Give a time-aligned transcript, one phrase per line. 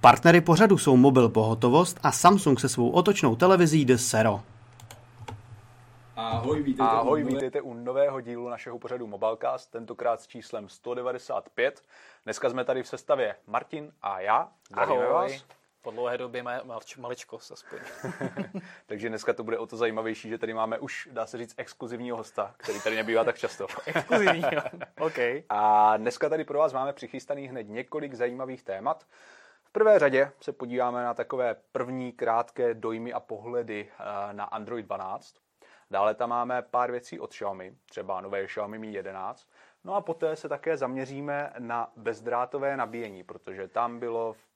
[0.00, 4.40] Partnery pořadu jsou Mobil Pohotovost a Samsung se svou otočnou televizí The Sero.
[6.16, 11.82] Ahoj, vítejte, Ahoj, u vítejte u nového dílu našeho pořadu Mobilecast, tentokrát s číslem 195.
[12.24, 14.48] Dneska jsme tady v sestavě Martin a já.
[14.70, 15.14] Zdravíme Ahoj.
[15.14, 15.44] vás.
[15.82, 17.78] Po dlouhé době má, má maličkost aspoň.
[18.86, 22.16] Takže dneska to bude o to zajímavější, že tady máme už, dá se říct, exkluzivního
[22.16, 23.66] hosta, který tady nebývá tak často.
[23.86, 24.50] exkluzivního,
[25.00, 25.18] OK.
[25.48, 29.04] A dneska tady pro vás máme přichystaný hned několik zajímavých témat.
[29.70, 34.86] V prvé řadě se podíváme na takové první krátké dojmy a pohledy eh, na Android
[34.86, 35.36] 12.
[35.90, 39.48] Dále tam máme pár věcí od Xiaomi, třeba nové Xiaomi Mi 11.
[39.84, 44.48] No a poté se také zaměříme na bezdrátové nabíjení, protože tam bylo v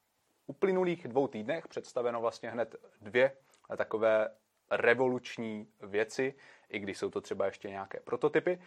[0.46, 3.32] uplynulých dvou týdnech představeno vlastně hned dvě
[3.76, 4.28] takové
[4.70, 6.34] revoluční věci,
[6.68, 8.58] i když jsou to třeba ještě nějaké prototypy.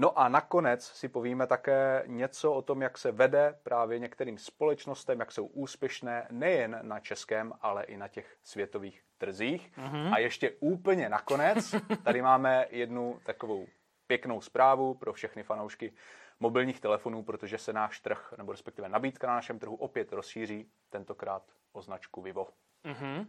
[0.00, 5.20] No a nakonec si povíme také něco o tom, jak se vede právě některým společnostem,
[5.20, 9.72] jak jsou úspěšné nejen na českém, ale i na těch světových trzích.
[9.78, 10.14] Mm-hmm.
[10.14, 13.66] A ještě úplně nakonec tady máme jednu takovou
[14.06, 15.92] pěknou zprávu pro všechny fanoušky
[16.40, 21.42] mobilních telefonů, protože se náš trh, nebo respektive nabídka na našem trhu opět rozšíří, tentokrát
[21.72, 22.48] o značku Vivo.
[22.84, 23.26] Mm-hmm.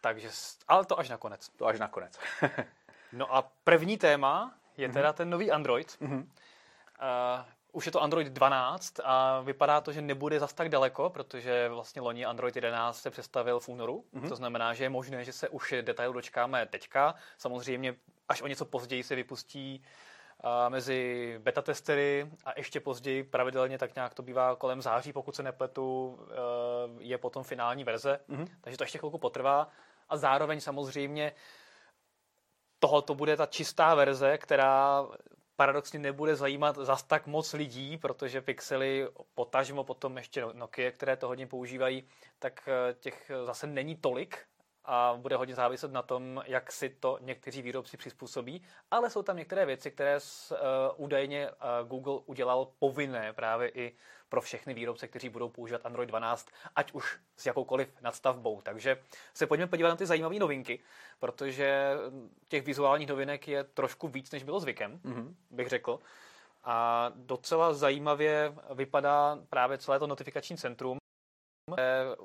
[0.00, 0.28] Takže,
[0.68, 1.48] ale to až nakonec.
[1.48, 2.18] To až nakonec.
[3.12, 5.86] no a první téma je teda ten nový Android.
[5.86, 6.18] Mm-hmm.
[6.18, 11.68] Uh, už je to Android 12 a vypadá to, že nebude zas tak daleko, protože
[11.68, 14.04] vlastně loni Android 11 se představil v únoru.
[14.14, 14.28] Mm-hmm.
[14.28, 17.14] To znamená, že je možné, že se už detailu dočkáme teďka.
[17.38, 17.94] Samozřejmě
[18.28, 19.82] až o něco později se vypustí
[20.44, 25.36] uh, mezi beta testery a ještě později pravidelně tak nějak to bývá kolem září, pokud
[25.36, 28.20] se nepletu, uh, je potom finální verze.
[28.28, 28.48] Mm-hmm.
[28.60, 29.68] Takže to ještě chvilku potrvá.
[30.08, 31.38] A zároveň samozřejmě uh,
[32.86, 35.06] tohoto bude ta čistá verze, která
[35.56, 41.26] paradoxně nebude zajímat zas tak moc lidí, protože Pixely, potažmo potom ještě Nokia, které to
[41.26, 44.38] hodně používají, tak eh, těch zase není tolik
[44.86, 49.36] a bude hodně záviset na tom, jak si to někteří výrobci přizpůsobí, ale jsou tam
[49.36, 53.96] některé věci, které s, uh, údajně uh, Google udělal povinné právě i
[54.28, 58.60] pro všechny výrobce, kteří budou používat Android 12, ať už s jakoukoliv nadstavbou.
[58.60, 59.02] Takže
[59.34, 60.80] se pojďme podívat na ty zajímavé novinky,
[61.18, 61.94] protože
[62.48, 65.34] těch vizuálních novinek je trošku víc, než bylo zvykem, mm-hmm.
[65.50, 65.98] bych řekl.
[66.64, 70.98] A docela zajímavě vypadá právě celé to notifikační centrum,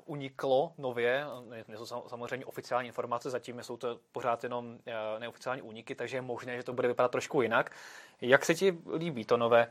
[0.06, 1.24] uniklo nově,
[1.74, 6.56] jsou samozřejmě oficiální informace, zatím jsou to pořád jenom eh, neoficiální úniky, takže je možné,
[6.56, 7.70] že to bude vypadat trošku jinak.
[8.20, 9.66] Jak se ti líbí to nové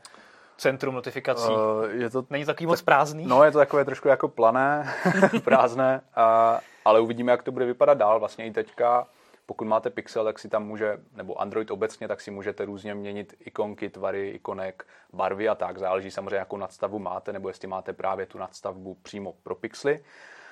[0.56, 1.52] centrum notifikací?
[1.52, 3.26] Uh, je to, Není takový moc prázdný?
[3.26, 4.94] No, je to takové trošku jako plané,
[5.44, 8.20] prázdné, a, ale uvidíme, jak to bude vypadat dál.
[8.20, 9.06] Vlastně i teďka
[9.52, 13.34] pokud máte Pixel, tak si tam může, nebo Android obecně, tak si můžete různě měnit
[13.40, 15.78] ikonky, tvary, ikonek, barvy a tak.
[15.78, 20.04] Záleží samozřejmě, jakou nadstavbu máte, nebo jestli máte právě tu nadstavbu přímo pro Pixely.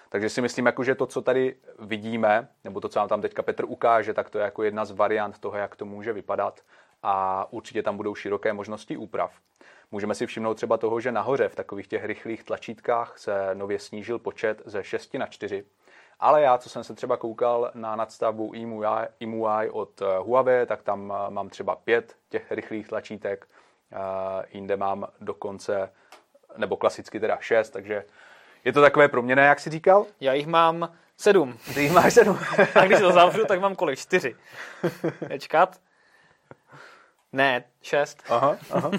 [0.09, 3.43] Takže si myslím, jako, že to, co tady vidíme, nebo to, co nám tam teďka
[3.43, 6.60] Petr ukáže, tak to je jako jedna z variant toho, jak to může vypadat
[7.03, 9.33] a určitě tam budou široké možnosti úprav.
[9.91, 14.19] Můžeme si všimnout třeba toho, že nahoře v takových těch rychlých tlačítkách se nově snížil
[14.19, 15.65] počet ze 6 na 4,
[16.21, 18.53] ale já, co jsem se třeba koukal na nadstavbu
[19.21, 23.49] EMUI od eh, Huawei, tak tam eh, mám třeba pět těch rychlých tlačítek,
[23.93, 23.97] eh,
[24.53, 25.93] jinde mám dokonce,
[26.57, 28.05] nebo klasicky teda šest, takže
[28.65, 30.07] je to takové proměné, jak jsi říkal?
[30.21, 31.59] Já jich mám sedm.
[31.75, 32.39] Ty jich máš sedm.
[32.75, 33.99] A když to zavřu, tak mám kolik?
[33.99, 34.37] Čtyři.
[35.29, 35.81] Nečkat?
[37.33, 38.23] Ne, šest.
[38.29, 38.91] Aha, aha.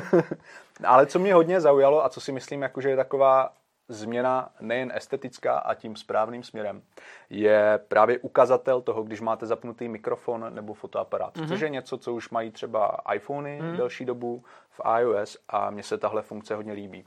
[0.84, 3.52] Ale co mě hodně zaujalo a co si myslím, jako, že je taková
[3.88, 6.82] změna nejen estetická a tím správným směrem
[7.30, 11.48] je právě ukazatel toho, když máte zapnutý mikrofon nebo fotoaparát, mm-hmm.
[11.48, 13.76] což je něco, co už mají třeba iPhony mm-hmm.
[13.76, 17.04] delší dobu v iOS a mně se tahle funkce hodně líbí.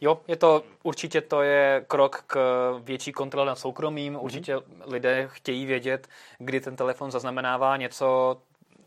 [0.00, 2.36] Jo, je to určitě to je krok k
[2.82, 4.14] větší kontrole nad soukromím.
[4.14, 4.24] Mm-hmm.
[4.24, 6.08] Určitě lidé chtějí vědět,
[6.38, 8.40] kdy ten telefon zaznamenává něco,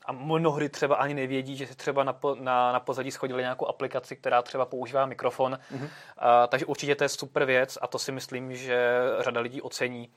[0.06, 3.68] a mnohdy třeba ani nevědí, že si třeba na, po, na, na pozadí schodili nějakou
[3.68, 5.60] aplikaci, která třeba používá mikrofon.
[5.76, 5.90] Mm-hmm.
[6.18, 10.10] A, takže určitě to je super věc a to si myslím, že řada lidí ocení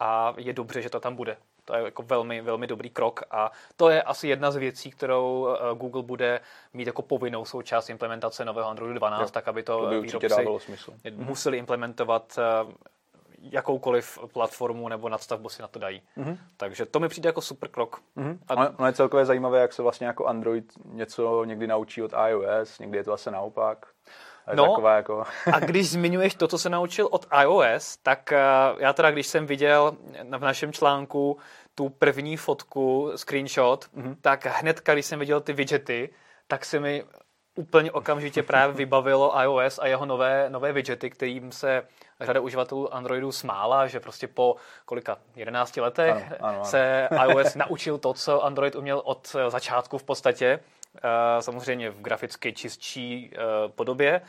[0.00, 1.36] a je dobře, že to tam bude.
[1.64, 5.48] To je jako velmi, velmi dobrý krok a to je asi jedna z věcí, kterou
[5.48, 6.40] eh, Google bude
[6.72, 10.46] mít jako povinnou součást implementace nového Androidu 12, jo, tak aby to, to by výrobci
[10.58, 10.92] smysl.
[11.16, 12.72] museli implementovat eh,
[13.40, 16.02] jakoukoliv platformu nebo nadstavbu si na to dají.
[16.18, 16.36] Mm-hmm.
[16.56, 18.00] Takže to mi přijde jako super krok.
[18.16, 18.38] Mm-hmm.
[18.48, 18.54] A...
[18.78, 22.98] Ono je celkově zajímavé, jak se vlastně jako Android něco někdy naučí od iOS, někdy
[22.98, 23.86] je to vlastně naopak.
[24.54, 25.24] No, jako...
[25.52, 29.46] a když zmiňuješ to, co se naučil od iOS, tak uh, já teda, když jsem
[29.46, 29.96] viděl
[30.38, 31.38] v našem článku
[31.74, 34.16] tu první fotku, screenshot, mm-hmm.
[34.20, 36.14] tak hned, když jsem viděl ty widgety,
[36.48, 37.04] tak se mi
[37.60, 41.82] úplně okamžitě právě vybavilo iOS a jeho nové, nové widgety, kterým se
[42.20, 46.64] řada uživatelů Androidu smála, že prostě po kolika 11 letech ano, ano, ano.
[46.64, 50.60] se iOS naučil to, co Android uměl od začátku v podstatě,
[50.96, 54.20] eh, samozřejmě v graficky čistší eh, podobě.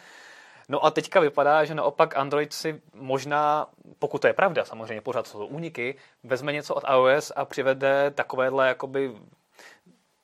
[0.69, 3.67] No a teďka vypadá, že naopak Android si možná,
[3.99, 8.67] pokud to je pravda, samozřejmě pořád jsou úniky, vezme něco od iOS a přivede takovéhle
[8.67, 9.11] jakoby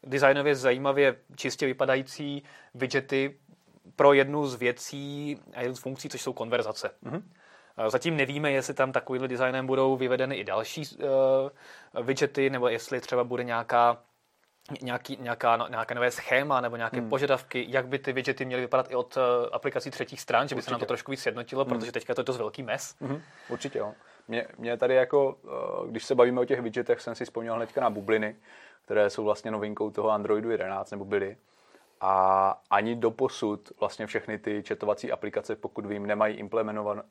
[0.07, 2.43] designově zajímavě čistě vypadající
[2.73, 3.37] widgety
[3.95, 6.91] pro jednu z věcí a jednu z funkcí, což jsou konverzace.
[7.03, 7.21] Mm-hmm.
[7.87, 13.23] Zatím nevíme, jestli tam takovýhle designem budou vyvedeny i další uh, widgety, nebo jestli třeba
[13.23, 13.97] bude nějaká
[14.81, 17.09] nějaký, nějaká, nějaké nové schéma nebo nějaké hmm.
[17.09, 20.61] požadavky, jak by ty widgety měly vypadat i od uh, aplikací třetích stran, že by
[20.61, 21.73] se nám to trošku víc sjednotilo, hmm.
[21.73, 22.95] protože teďka to je dost velký mes.
[23.01, 23.21] Hmm.
[23.49, 23.93] Určitě jo.
[24.27, 27.81] Mě, mě tady jako, uh, když se bavíme o těch widgetech, jsem si vzpomněl hnedka
[27.81, 28.35] na bubliny,
[28.87, 31.37] které jsou vlastně novinkou toho Androidu 11, nebo byly.
[32.01, 36.43] A ani do posud vlastně všechny ty četovací aplikace, pokud vím, nemají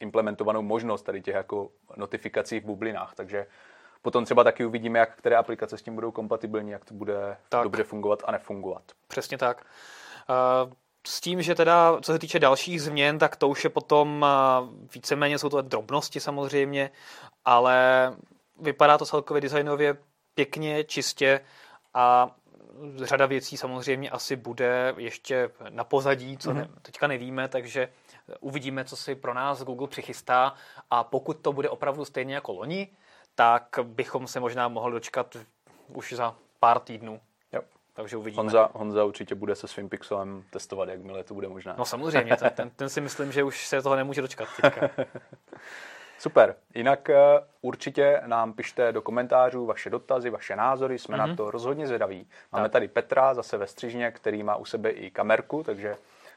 [0.01, 3.15] implementovanou možnost tady těch jako notifikací v bublinách.
[3.15, 3.47] Takže
[4.03, 7.63] potom třeba taky uvidíme, jak které aplikace s tím budou kompatibilní, jak to bude tak.
[7.63, 8.83] dobře fungovat a nefungovat.
[9.09, 9.67] Přesně tak.
[10.67, 10.73] Uh...
[11.07, 14.27] S tím, že teda, co se týče dalších změn, tak to už je potom
[14.95, 16.91] víceméně, jsou to drobnosti samozřejmě,
[17.45, 18.13] ale
[18.61, 19.97] vypadá to celkově designově
[20.37, 21.41] pěkně, čistě
[21.97, 22.31] a
[22.97, 27.89] řada věcí samozřejmě asi bude ještě na pozadí, co ne, teďka nevíme, takže
[28.41, 30.55] uvidíme, co si pro nás Google přichystá
[30.91, 32.89] a pokud to bude opravdu stejně jako loni,
[33.35, 35.37] tak bychom se možná mohli dočkat
[35.89, 37.21] už za pár týdnů.
[37.53, 37.61] Jo.
[37.93, 38.41] Takže uvidíme.
[38.41, 41.75] Honza, Honza určitě bude se svým Pixelem testovat, jakmile to bude možné.
[41.79, 44.91] No samozřejmě, ten, ten, ten si myslím, že už se toho nemůže dočkat teďka.
[46.19, 46.57] Super.
[46.75, 47.15] Jinak uh,
[47.61, 51.19] určitě nám pište do komentářů vaše dotazy, vaše názory, jsme mm-hmm.
[51.19, 51.37] na mhm.
[51.37, 52.29] to rozhodně zvědaví.
[52.53, 52.73] Máme tak.
[52.73, 55.97] tady Petra zase ve střižně, který má u sebe i kamerku, takže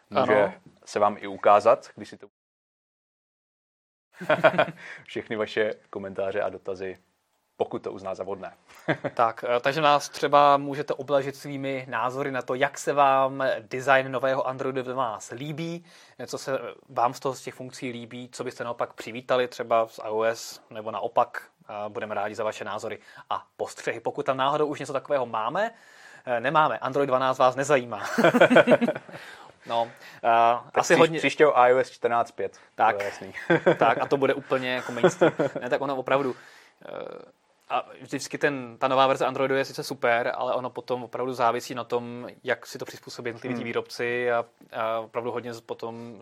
[0.09, 0.53] může ano.
[0.85, 2.27] se vám i ukázat, když si to
[5.03, 6.97] všechny vaše komentáře a dotazy
[7.59, 8.53] pokud to uzná za vodné.
[9.13, 14.11] tak, eh, takže nás třeba můžete oblažit svými názory na to, jak se vám design
[14.11, 15.85] nového Androidu 12 líbí,
[16.25, 16.59] co se
[16.89, 20.91] vám z toho z těch funkcí líbí, co byste naopak přivítali třeba z iOS, nebo
[20.91, 21.43] naopak.
[21.87, 23.99] Budeme rádi za vaše názory a postřehy.
[23.99, 25.71] Pokud tam náhodou už něco takového máme,
[26.25, 26.77] eh, nemáme.
[26.77, 28.03] Android 12 vás nezajímá.
[29.65, 29.89] No, uh,
[30.73, 31.19] asi příš, hodně...
[31.19, 32.49] Příště iOS 14.5.
[32.75, 32.95] Tak,
[33.77, 35.33] tak a to bude úplně jako mainstream.
[35.61, 36.35] ne, tak ono opravdu uh,
[37.69, 41.75] a vždycky ten, ta nová verze Androidu je sice super, ale ono potom opravdu závisí
[41.75, 43.63] na tom, jak si to přizpůsobí jednotliví hmm.
[43.63, 46.21] výrobci a, a opravdu hodně potom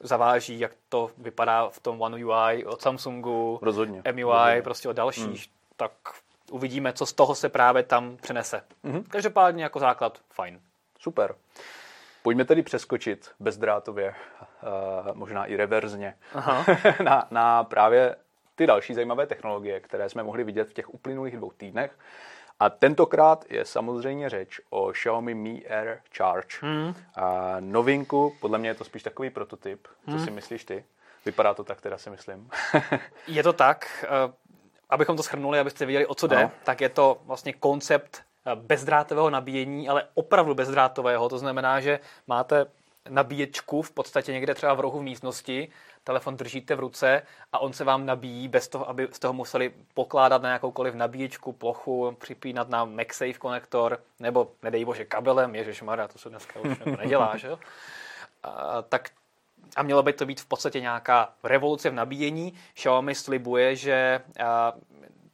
[0.00, 4.02] zaváží, jak to vypadá v tom One UI od Samsungu, Rozhodně.
[4.12, 4.62] MUI, Rozhodně.
[4.62, 5.54] prostě od dalších, hmm.
[5.76, 5.92] tak
[6.50, 8.62] uvidíme, co z toho se právě tam přenese.
[8.84, 9.04] Hmm.
[9.04, 10.60] Každopádně jako základ fajn.
[10.98, 11.34] Super.
[12.22, 14.14] Pojďme tedy přeskočit bezdrátově,
[14.62, 16.64] uh, možná i reverzně, Aha.
[17.04, 18.16] na, na právě
[18.56, 21.98] ty další zajímavé technologie, které jsme mohli vidět v těch uplynulých dvou týdnech.
[22.60, 26.56] A tentokrát je samozřejmě řeč o Xiaomi Mi Air Charge.
[26.60, 26.94] Hmm.
[27.14, 29.88] A novinku, podle mě je to spíš takový prototyp.
[30.04, 30.24] Co hmm.
[30.24, 30.84] si myslíš ty?
[31.24, 32.50] Vypadá to tak, teda si myslím.
[33.26, 34.04] je to tak.
[34.04, 34.32] Eh,
[34.90, 36.50] abychom to shrnuli, abyste viděli, o co jde, no.
[36.64, 41.28] tak je to vlastně koncept eh, bezdrátového nabíjení, ale opravdu bezdrátového.
[41.28, 42.66] To znamená, že máte
[43.08, 45.68] nabíječku v podstatě někde třeba v rohu v místnosti,
[46.04, 47.22] telefon držíte v ruce
[47.52, 51.52] a on se vám nabíjí bez toho, aby z toho museli pokládat na jakoukoliv nabíječku,
[51.52, 56.90] plochu, připínat na MagSafe konektor, nebo nedej bože kabelem, ježišmarja, to se dneska už jako
[56.90, 57.58] nedělá, že jo?
[58.42, 59.10] A, tak
[59.76, 62.54] a mělo by to být v podstatě nějaká revoluce v nabíjení.
[62.74, 64.20] Xiaomi slibuje, že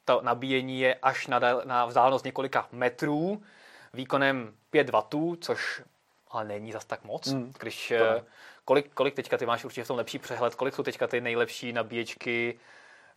[0.05, 3.43] to nabíjení je až na, na vzdálenost několika metrů,
[3.95, 5.83] výkonem 5 W, což
[6.33, 7.33] ale není zas tak moc.
[7.33, 8.25] Mm, když, eh,
[8.65, 11.73] kolik, kolik teďka ty máš určitě v tom lepší přehled, kolik jsou teďka ty nejlepší
[11.73, 12.59] nabíječky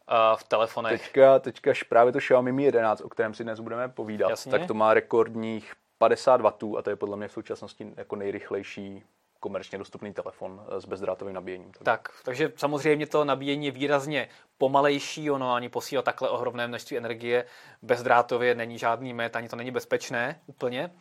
[0.10, 1.02] uh, v telefonech?
[1.02, 4.52] Teďka, teďka právě to Xiaomi Mi 11, o kterém si dnes budeme povídat, Jasně.
[4.52, 9.04] tak to má rekordních 50 W a to je podle mě v současnosti jako nejrychlejší
[9.40, 11.72] komerčně dostupný telefon eh, s bezdrátovým nabíjením.
[11.72, 11.84] Tak.
[11.84, 17.46] tak, takže samozřejmě to nabíjení je výrazně pomalejší, ono ani posílá takhle ohromné množství energie
[17.82, 20.92] bezdrátově není žádný met, ani to není bezpečné úplně,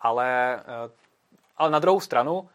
[0.00, 0.60] ale
[1.56, 2.48] ale na druhou stranu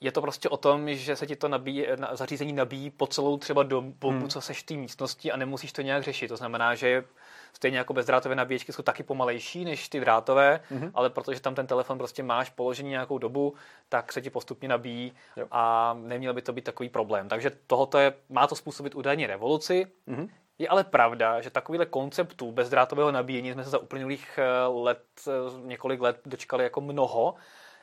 [0.00, 3.62] je to prostě o tom, že se ti to nabíjí, zařízení nabíjí po celou třeba
[3.62, 4.28] dobu, hmm.
[4.28, 6.28] co seš v té místnosti a nemusíš to nějak řešit.
[6.28, 7.04] To znamená, že
[7.52, 10.90] stejně jako bezdrátové nabíječky jsou taky pomalejší než ty drátové, hmm.
[10.94, 13.54] ale protože tam ten telefon prostě máš položený nějakou dobu,
[13.88, 15.46] tak se ti postupně nabíjí jo.
[15.50, 17.28] a neměl by to být takový problém.
[17.28, 19.86] Takže tohoto je, má to způsobit údajně revoluci.
[20.06, 20.28] Hmm.
[20.58, 25.30] Je ale pravda, že takovýhle konceptů bezdrátového nabíjení jsme se za uplynulých eh, let, eh,
[25.66, 27.34] několik let dočkali jako mnoho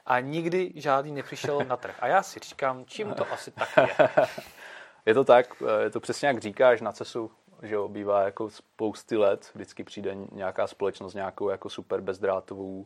[0.06, 1.96] a nikdy žádný nepřišel na trh.
[2.00, 4.10] A já si říkám, čím to asi tak je.
[5.06, 7.32] Je to tak, je to přesně jak říkáš, na CESu
[7.64, 12.86] že jo, bývá jako spousty let, vždycky přijde nějaká společnost nějakou jako super bezdrátovou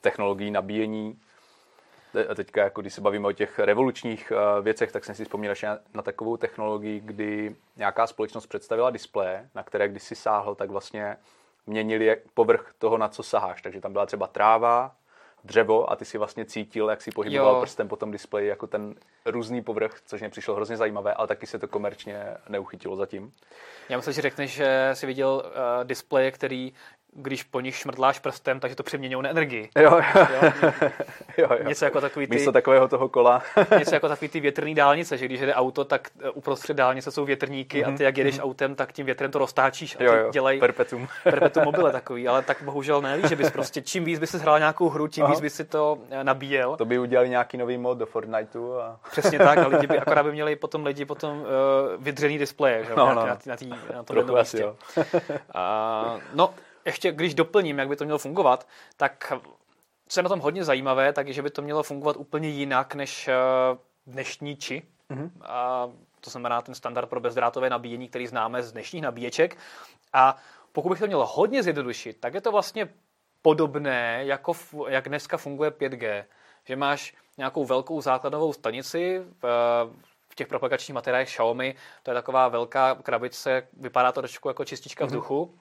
[0.00, 1.20] technologií nabíjení.
[2.30, 5.54] A teďka, jako když se bavíme o těch revolučních uh, věcech, tak jsem si vzpomněl
[5.62, 10.70] na, na takovou technologii, kdy nějaká společnost představila displeje, na které když si sáhl, tak
[10.70, 11.16] vlastně
[11.66, 13.62] měnili povrch toho, na co saháš.
[13.62, 14.96] Takže tam byla třeba tráva,
[15.44, 17.60] dřevo a ty si vlastně cítil, jak si pohyboval jo.
[17.60, 18.94] prstem po tom displeji jako ten
[19.26, 23.32] různý povrch, což mě přišlo hrozně zajímavé, ale taky se to komerčně neuchytilo zatím.
[23.88, 26.72] Já myslím, že řekneš, že jsi viděl uh, displeje, který
[27.12, 29.68] když po nich šmrdláš prstem, takže to přeměňují na energii.
[29.78, 30.26] Jo, jo.
[30.42, 30.70] jo?
[31.38, 31.68] jo, jo.
[31.68, 32.34] Něco jako takový ty...
[32.34, 33.42] Místo takového toho kola.
[33.78, 37.24] něco jako takový ty větrný dálnice, že když jede auto, tak e, uprostřed dálnice jsou
[37.24, 37.94] větrníky mm-hmm.
[37.94, 38.44] a ty jak jedeš mm-hmm.
[38.44, 40.30] autem, tak tím větrem to roztáčíš a jo, jo.
[40.30, 41.08] dělají perpetuum.
[41.24, 44.58] perpetuum mobile takový, ale tak bohužel ne, že bys prostě čím víc by si hrál
[44.58, 45.32] nějakou hru, tím Aha.
[45.32, 46.76] víc by si to e, nabíjel.
[46.76, 48.72] To by udělali nějaký nový mod do Fortniteu.
[48.72, 49.00] A...
[49.10, 51.46] Přesně tak, a lidi by, akorát by měli potom lidi potom uh,
[51.98, 52.94] vydřený displeje, že?
[52.96, 53.26] No, no.
[53.26, 54.76] Na, tý, na, tý, na tom asi, jo.
[55.54, 59.32] a, no, ještě když doplním, jak by to mělo fungovat, tak
[60.08, 62.94] co je na tom hodně zajímavé, tak je, že by to mělo fungovat úplně jinak
[62.94, 63.34] než eh,
[64.06, 64.82] dnešní či.
[65.10, 65.30] Mm-hmm.
[65.42, 65.88] A
[66.20, 69.56] to znamená ten standard pro bezdrátové nabíjení, který známe z dnešních nabíječek.
[70.12, 70.36] A
[70.72, 72.88] pokud bych to měl hodně zjednodušit, tak je to vlastně
[73.42, 74.52] podobné, jako
[74.88, 76.24] jak dneska funguje 5G.
[76.64, 79.44] Že máš nějakou velkou základovou stanici v,
[80.28, 85.04] v těch propagačních materiálech Xiaomi, to je taková velká krabice, vypadá to trošku jako čistička
[85.04, 85.08] mm-hmm.
[85.08, 85.54] vzduchu,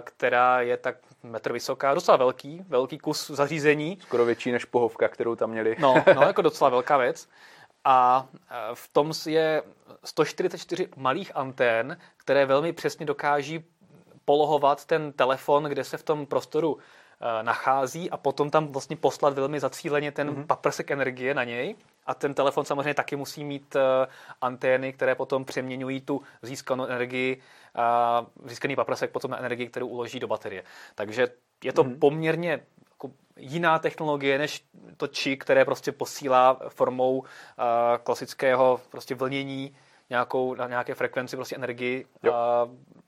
[0.00, 3.98] která je tak metr vysoká, docela velký, velký kus zařízení.
[4.02, 5.76] Skoro větší než pohovka, kterou tam měli.
[5.78, 7.28] No, no jako docela velká věc.
[7.84, 9.62] A eh, v tom je
[10.04, 13.64] 144 malých antén, které velmi přesně dokáží
[14.24, 16.82] polohovat ten telefon, kde se v tom prostoru eh,
[17.42, 20.46] nachází a potom tam vlastně poslat velmi zacíleně ten mm-hmm.
[20.46, 21.76] paprsek energie na něj.
[22.06, 23.76] A ten telefon samozřejmě taky musí mít
[24.40, 27.42] antény, které potom přeměňují tu získanou energii
[27.74, 30.62] a získaný paprsek potom na energii, kterou uloží do baterie.
[30.94, 31.28] Takže
[31.64, 31.98] je to mm-hmm.
[31.98, 34.64] poměrně jako jiná technologie než
[34.96, 37.24] to či, které prostě posílá formou uh,
[38.02, 39.76] klasického prostě vlnění
[40.10, 42.06] nějakou, na nějaké frekvenci prostě energii.
[42.24, 42.32] Uh,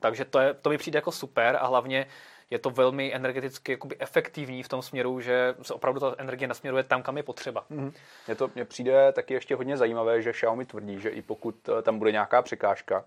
[0.01, 2.07] takže to, je, to mi přijde jako super a hlavně
[2.51, 6.83] je to velmi energeticky jakoby efektivní v tom směru, že se opravdu ta energie nasměruje
[6.83, 7.65] tam, kam je potřeba.
[7.71, 7.93] Mm-hmm.
[8.27, 11.83] Mně to mně přijde taky ještě hodně zajímavé, že Xiaomi tvrdí, že i pokud eh,
[11.83, 13.05] tam bude nějaká překážka,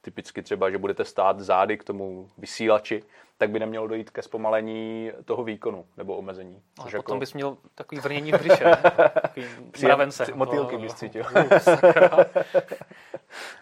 [0.00, 3.02] typicky třeba, že budete stát zády k tomu vysílači,
[3.38, 6.62] tak by nemělo dojít ke zpomalení toho výkonu nebo omezení.
[6.78, 7.20] Ale potom jako...
[7.20, 8.64] bys měl takový vrnění v břiše,
[9.82, 10.26] mravence.
[10.34, 11.24] Motýlky bys cítil.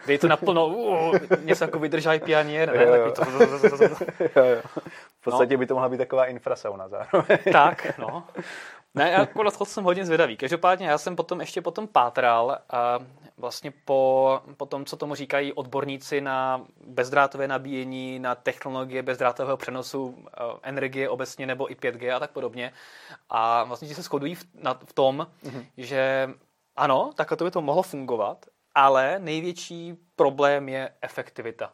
[0.06, 2.73] Dej to naplno, něco jako vydržaj pianier.
[5.30, 5.58] Podstatě no.
[5.58, 7.38] by to mohla být taková infrasauna zároveň.
[7.52, 8.25] tak, no.
[8.94, 10.37] Ne, jako na to jsem hodně zvědavý.
[10.37, 12.99] Každopádně já jsem potom ještě potom pátral a
[13.37, 20.14] vlastně po, po tom, co tomu říkají odborníci na bezdrátové nabíjení, na technologie bezdrátového přenosu
[20.26, 22.73] eh, energie obecně nebo i 5G a tak podobně.
[23.28, 25.66] A vlastně se shodují v, na, v tom, mm-hmm.
[25.76, 26.30] že
[26.76, 31.73] ano, takhle to by to mohlo fungovat, ale největší problém je efektivita.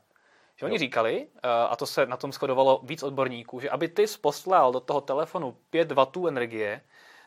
[0.57, 4.05] Že oni říkali, eh, a to se na tom shodovalo víc odborníků, že aby ty
[4.21, 6.81] poslal do toho telefonu 5 W energie,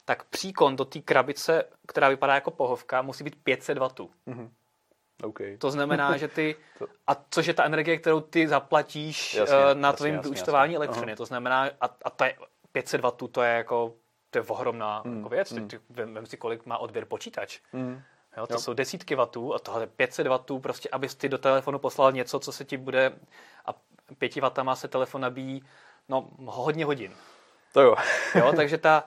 [0.06, 3.82] tak příkon do té krabice, která vypadá jako pohovka, musí být 500 W.
[3.82, 4.50] Mm-hmm.
[5.24, 5.58] Okay.
[5.58, 6.56] To znamená, že ty,
[7.08, 11.14] a což je ta energie, kterou ty zaplatíš jasně, uh, na tvém vyučtování elektřiny.
[11.14, 11.18] Uh-huh.
[11.18, 12.36] To znamená, a, a to je
[12.72, 13.94] 500 W, to je jako,
[14.30, 15.18] to je ohromná mm.
[15.18, 15.52] jako věc.
[15.52, 15.70] Mm.
[15.90, 17.60] Vem, vem si, kolik má odběr počítač.
[17.74, 18.02] Mm.
[18.38, 18.60] Jo, to jo.
[18.60, 22.52] jsou desítky vatů a tohle 500 vatů, prostě abys ty do telefonu poslal něco, co
[22.52, 23.12] se ti bude
[23.66, 23.74] a
[24.18, 25.64] 5 vatama se telefon nabíjí
[26.10, 27.14] no hodně hodin.
[27.74, 27.96] To jo.
[28.36, 29.04] jo takže ta,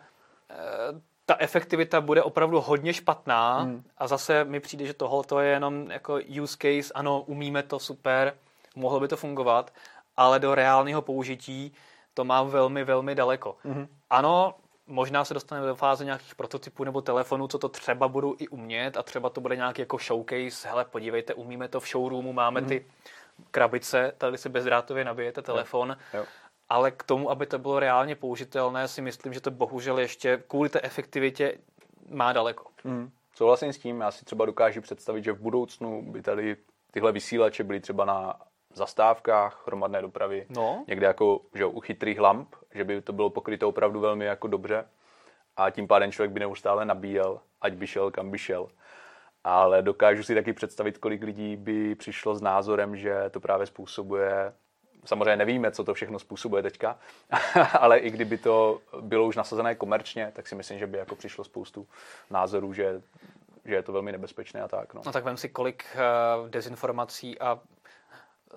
[0.50, 3.82] Eh, ta efektivita bude opravdu hodně špatná hmm.
[3.98, 8.34] a zase mi přijde, že tohle je jenom jako use case, ano, umíme to super,
[8.76, 9.72] mohlo by to fungovat,
[10.16, 11.72] ale do reálného použití
[12.14, 13.56] to má velmi, velmi daleko.
[13.64, 13.86] Hmm.
[14.10, 14.54] Ano,
[14.90, 18.96] možná se dostaneme do fáze nějakých prototypů nebo telefonů, co to třeba budou i umět
[18.96, 22.68] a třeba to bude nějaký jako showcase, hele, podívejte, umíme to v showroomu, máme hmm.
[22.68, 22.86] ty
[23.50, 26.20] krabice, tady si bezdrátově nabijete telefon jo.
[26.20, 26.26] Jo
[26.70, 30.68] ale k tomu, aby to bylo reálně použitelné, si myslím, že to bohužel ještě kvůli
[30.68, 31.58] té efektivitě
[32.08, 32.64] má daleko.
[32.84, 33.10] Mm.
[33.34, 36.56] Souhlasím s tím, já si třeba dokážu představit, že v budoucnu by tady
[36.90, 38.40] tyhle vysílače byly třeba na
[38.74, 40.84] zastávkách hromadné dopravy, no.
[40.88, 44.84] někde jako že u chytrých lamp, že by to bylo pokryto opravdu velmi jako dobře
[45.56, 48.68] a tím pádem člověk by neustále nabíjel, ať by šel, kam by šel.
[49.44, 54.52] Ale dokážu si taky představit, kolik lidí by přišlo s názorem, že to právě způsobuje
[55.04, 56.98] samozřejmě nevíme, co to všechno způsobuje teďka,
[57.80, 61.44] ale i kdyby to bylo už nasazené komerčně, tak si myslím, že by jako přišlo
[61.44, 61.86] spoustu
[62.30, 63.02] názorů, že
[63.64, 64.94] že je to velmi nebezpečné a tak.
[64.94, 67.60] No, no tak vem si, kolik uh, dezinformací a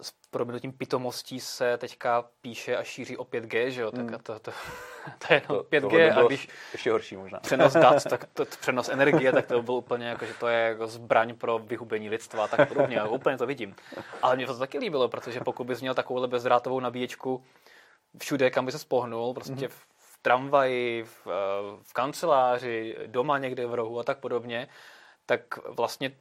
[0.02, 3.92] s proměnutím pitomostí se teďka píše a šíří o 5G, že jo?
[3.92, 4.10] Tak mm.
[4.10, 4.52] to, to,
[5.28, 7.40] to, je no, 5G a když ještě horší možná.
[7.40, 10.88] přenos dat, tak to, přenos energie, tak to bylo úplně jako, že to je jako
[10.88, 13.00] zbraň pro vyhubení lidstva a tak podobně.
[13.00, 13.76] A úplně to vidím.
[14.22, 17.44] Ale mě to taky líbilo, protože pokud bys měl takovouhle bezdrátovou nabíječku
[18.22, 19.68] všude, kam by se spohnul, prostě mm.
[19.68, 21.32] v, v tramvaji, v, eh,
[21.82, 24.68] v kanceláři, doma někde v rohu a tak podobně,
[25.26, 26.12] tak vlastně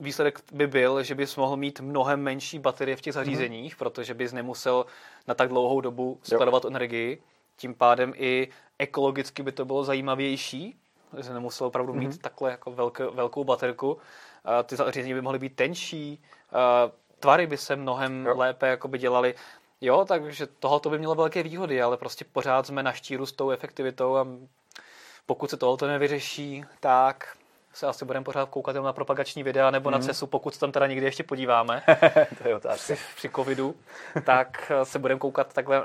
[0.00, 3.24] výsledek by byl, že bys mohl mít mnohem menší baterie v těch mhm.
[3.24, 3.78] zařízeních, mm-hmm.
[3.78, 4.86] protože bys nemusel
[5.28, 6.70] na tak dlouhou dobu skladovat jo.
[6.70, 7.22] energii.
[7.56, 10.76] Tím pádem i ekologicky by to bylo zajímavější,
[11.20, 12.20] že nemusel opravdu mít mm-hmm.
[12.20, 13.98] takhle jako velké, velkou baterku.
[14.64, 16.22] ty zařízení by mohly být tenčí,
[17.20, 18.36] tvary by se mnohem jo.
[18.36, 19.34] lépe jakoby dělaly.
[19.80, 23.50] Jo, takže tohoto by mělo velké výhody, ale prostě pořád jsme na štíru s tou
[23.50, 24.26] efektivitou a
[25.26, 27.36] pokud se tohoto nevyřeší, tak
[27.72, 29.92] se asi budeme pořád koukat na propagační videa nebo mm.
[29.92, 30.06] na mhm.
[30.06, 31.82] CESu, pokud se tam teda někdy ještě podíváme.
[32.42, 32.94] to je otázka.
[32.94, 33.74] Při, při covidu,
[34.24, 35.84] tak se budeme koukat takhle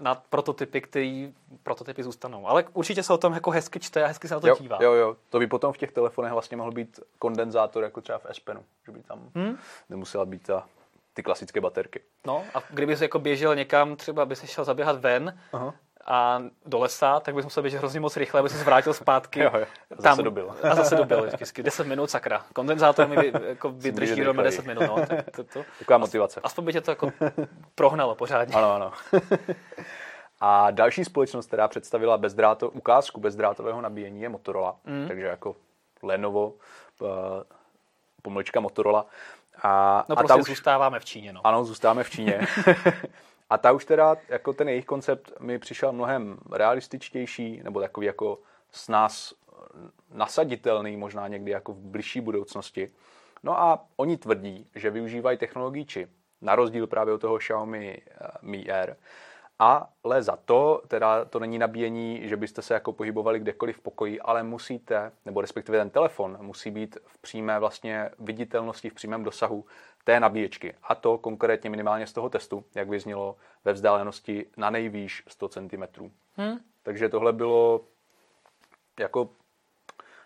[0.00, 1.28] na prototypy, které
[1.62, 2.46] prototypy zůstanou.
[2.46, 4.78] Ale určitě se o tom jako hezky čte a hezky se na to jo, dívá.
[4.80, 5.16] Jo, jo.
[5.30, 8.64] To by potom v těch telefonech vlastně mohl být kondenzátor, jako třeba v S Penu,
[8.86, 9.58] že by tam hmm?
[9.88, 10.66] nemusela být ta,
[11.14, 12.00] ty klasické baterky.
[12.26, 15.74] No a kdyby se jako běžel někam, třeba by se šel zaběhat ven, Aha
[16.10, 19.40] a do lesa, tak bys musel běžet hrozně moc rychle, aby se zvrátil zpátky.
[19.40, 19.66] jo, jo.
[19.98, 20.54] A zase tam, dobil.
[20.62, 22.44] A zase dobil, vždycky 10 minut, sakra.
[22.52, 24.82] Kondenzátor mi vy, jako vydrží rovně 10 minut.
[24.86, 25.06] No.
[25.06, 26.40] Tak to, to, Taková motivace.
[26.42, 27.12] Aspoň by tě to jako
[27.74, 28.54] prohnalo pořádně.
[28.54, 28.92] Ano, ano.
[30.40, 34.76] A další společnost, která představila bezdráto, ukázku bezdrátového nabíjení, je Motorola.
[34.84, 35.08] Mm.
[35.08, 35.56] Takže jako
[36.02, 36.54] Lenovo,
[37.00, 37.08] uh,
[38.22, 39.06] pomlčka Motorola.
[39.62, 41.32] A, no a prostě už, zůstáváme v Číně.
[41.32, 41.46] No.
[41.46, 42.40] Ano, zůstáváme v Číně.
[43.50, 48.38] A ta už teda, jako ten jejich koncept mi přišel mnohem realističtější, nebo takový jako
[48.70, 49.34] s nás
[50.14, 52.90] nasaditelný možná někdy jako v bližší budoucnosti.
[53.42, 58.26] No a oni tvrdí, že využívají technologii čip, na rozdíl právě od toho Xiaomi eh,
[58.42, 58.96] Mi Air,
[59.58, 64.20] ale za to, teda to není nabíjení, že byste se jako pohybovali kdekoliv v pokoji,
[64.20, 69.64] ale musíte, nebo respektive ten telefon musí být v přímé vlastně viditelnosti, v přímém dosahu
[70.04, 70.74] té nabíječky.
[70.82, 76.10] A to konkrétně minimálně z toho testu, jak vyznělo ve vzdálenosti na nejvýš 100 cm.
[76.36, 76.58] Hmm.
[76.82, 77.80] Takže tohle bylo
[79.00, 79.28] jako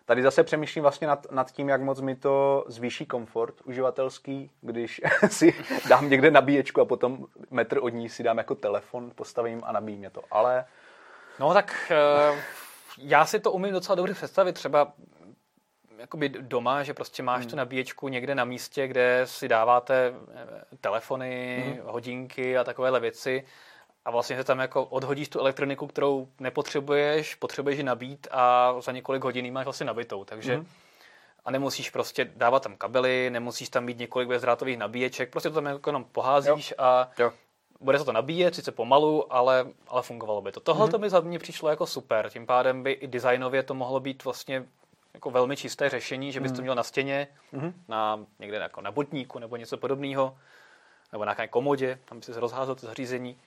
[0.06, 5.00] Tady zase přemýšlím vlastně nad, nad tím, jak moc mi to zvýší komfort uživatelský, když
[5.28, 5.54] si
[5.88, 9.98] dám někde nabíječku a potom metr od ní si dám jako telefon, postavím a nabíjí
[9.98, 10.22] mě to.
[10.30, 10.64] Ale...
[11.40, 11.92] No tak
[12.30, 12.38] uh,
[12.98, 14.52] já si to umím docela dobře představit.
[14.52, 14.92] Třeba
[15.98, 17.50] jakoby doma, že prostě máš hmm.
[17.50, 21.80] tu nabíječku někde na místě, kde si dáváte eh, telefony, hmm.
[21.84, 23.44] hodinky a takovéhle věci
[24.04, 28.92] a vlastně se tam jako odhodíš tu elektroniku, kterou nepotřebuješ, potřebuješ ji nabít a za
[28.92, 30.66] několik hodin máš vlastně nabitou, takže hmm.
[31.44, 35.66] a nemusíš prostě dávat tam kabely, nemusíš tam mít několik bezdrátových nabíječek, prostě to tam
[35.66, 36.76] jako jenom poházíš jo.
[36.84, 37.32] a jo.
[37.80, 40.60] bude se to nabíjet, sice pomalu, ale, ale fungovalo by to.
[40.60, 41.00] Tohle to mm-hmm.
[41.00, 44.64] mi za mě přišlo jako super, tím pádem by i designově to mohlo být vlastně
[45.14, 46.62] jako velmi čisté řešení, že bys to hmm.
[46.62, 47.72] měl na stěně, mm-hmm.
[47.88, 50.36] na, někde jako na botníku nebo něco podobného,
[51.12, 53.38] nebo na nějaké komodě, tam by si rozházel to zařízení.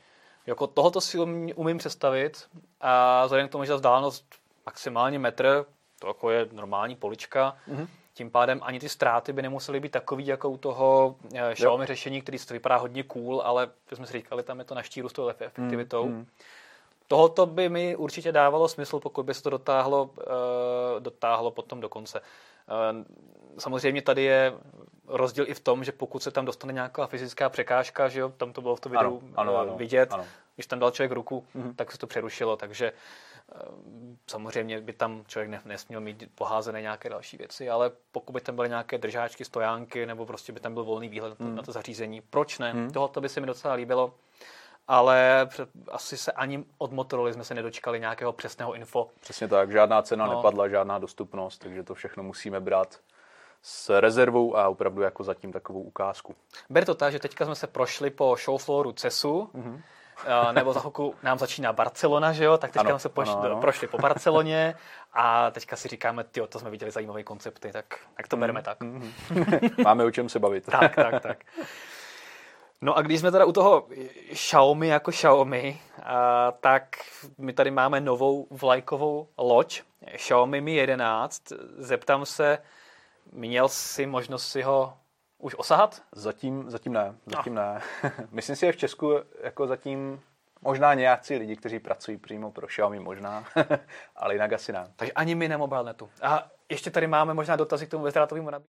[0.46, 1.18] Jako tohoto si
[1.56, 2.48] umím představit
[2.82, 5.66] a vzhledem k tomu, že ta vzdálenost maximálně metr,
[6.00, 7.88] to jako je normální polička, mm-hmm.
[8.14, 12.22] tím pádem ani ty ztráty by nemusely být takový jako u toho eh, Xiaomi řešení,
[12.22, 15.14] který to vypadá hodně cool, ale jsme si říkali, tam je to na štíru s
[15.14, 16.10] tou efektivitou.
[16.10, 16.26] Mm-hmm.
[17.08, 21.89] Tohoto by mi určitě dávalo smysl, pokud by se to dotáhlo, uh, dotáhlo potom do
[21.89, 22.20] konce.
[22.20, 23.04] Uh,
[23.60, 24.54] samozřejmě tady je
[25.08, 28.54] rozdíl i v tom, že pokud se tam dostane nějaká fyzická překážka, že jo, tam
[28.54, 30.26] to bylo v tom videu ano, ano, ano, vidět, ano.
[30.56, 31.76] když tam dal člověk ruku, mm-hmm.
[31.76, 32.93] tak se to přerušilo, takže
[34.28, 38.70] samozřejmě by tam člověk nesměl mít poházené nějaké další věci, ale pokud by tam byly
[38.70, 41.56] nějaké držáčky, stojánky, nebo prostě by tam byl volný výhled mm.
[41.56, 42.74] na to zařízení, proč ne?
[42.74, 42.91] Mm.
[42.91, 44.13] Tohle by se mi docela líbilo
[44.88, 45.47] ale
[45.91, 49.10] asi se ani od Motorola jsme se nedočkali nějakého přesného info.
[49.19, 50.36] Přesně tak, žádná cena no.
[50.36, 53.00] nepadla, žádná dostupnost, takže to všechno musíme brát
[53.62, 56.36] s rezervou a opravdu jako zatím takovou ukázku.
[56.69, 59.82] Ber to tak, že teďka jsme se prošli po showflooru CESu, mm-hmm.
[60.54, 63.62] nebo za chvilku nám začíná Barcelona, že jo, tak teďka ano, jsme pošli, ano, ano.
[63.62, 64.76] prošli po Barceloně
[65.13, 68.62] a teďka si říkáme, ty, to jsme viděli zajímavé koncepty, tak, tak to mm, bereme
[68.62, 68.80] tak.
[68.80, 69.84] Mm-hmm.
[69.84, 70.65] Máme o čem se bavit.
[70.65, 71.38] tak, tak, tak.
[72.82, 73.88] No a když jsme teda u toho
[74.34, 76.96] Xiaomi jako Xiaomi, a, tak
[77.38, 79.82] my tady máme novou vlajkovou loď
[80.16, 81.44] Xiaomi Mi 11.
[81.78, 82.58] Zeptám se,
[83.32, 84.94] měl jsi možnost si ho
[85.38, 86.02] už osahat?
[86.12, 87.62] Zatím, zatím ne, zatím no.
[87.62, 87.82] ne.
[88.32, 89.13] Myslím si, že v Česku
[89.44, 90.22] jako zatím
[90.62, 93.44] možná nějací lidi, kteří pracují přímo pro Xiaomi, možná,
[94.16, 94.94] ale jinak asi ne.
[94.96, 96.10] Takže ani my na mobilnetu.
[96.22, 98.68] A ještě tady máme možná dotazy k tomu bezdrátovému nabíjení.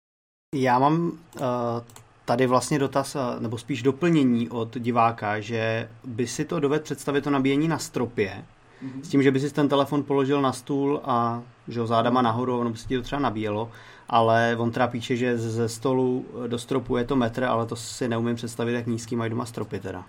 [0.54, 6.60] Já mám uh, tady vlastně dotaz, nebo spíš doplnění od diváka, že by si to
[6.60, 8.44] dovedl představit to nabíjení na stropě,
[8.84, 9.00] mm-hmm.
[9.02, 12.58] s tím, že by si ten telefon položil na stůl a že ho zádama nahoru,
[12.58, 13.70] ono by si to třeba nabíjelo,
[14.08, 18.08] ale on teda píše, že ze stolu do stropu je to metr, ale to si
[18.08, 20.04] neumím představit, jak nízký mají doma stropy teda.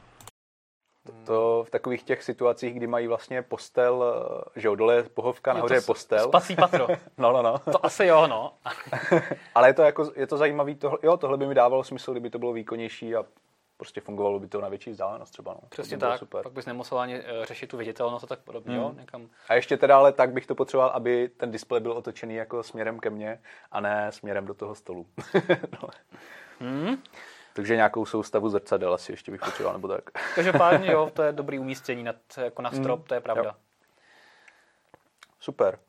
[1.25, 4.03] To v takových těch situacích, kdy mají vlastně postel,
[4.55, 6.27] eh, že jo, dole je pohovka, nahoře je postel.
[6.27, 6.87] Spací patro.
[7.17, 7.57] no, no, no.
[7.71, 8.53] To asi jo, no.
[9.55, 12.29] Ale je to, jako, je to zajímavý, tohle, jo, tohle by mi dávalo smysl, kdyby
[12.29, 13.25] to bylo výkonnější a
[13.77, 15.53] prostě fungovalo by to na větší vzdálenost třeba.
[15.53, 15.69] No.
[15.69, 16.43] Přesně tak, super.
[16.43, 18.75] pak bys nemusel ani eh, řešit tu viditelnost a tak podobně.
[18.75, 18.83] Hmm.
[18.83, 18.93] Jo?
[18.99, 19.29] Někam...
[19.49, 22.99] A ještě teda ale tak bych to potřeboval, aby ten displej byl otočený jako směrem
[22.99, 23.39] ke mně
[23.71, 25.05] a ne směrem do toho stolu.
[25.81, 25.89] no.
[26.59, 26.97] hmm.
[27.57, 30.11] Takže nějakou soustavu zrcadel asi ještě bych potřeboval, nebo tak.
[30.35, 33.43] Každopádně jo, to je dobrý umístění nad, jako na strop, mm, to je pravda.
[33.43, 33.51] Jo.
[35.39, 35.79] Super.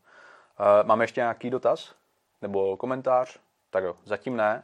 [0.60, 1.94] Uh, máme ještě nějaký dotaz?
[2.42, 3.38] Nebo komentář?
[3.70, 4.62] Tak jo, zatím ne.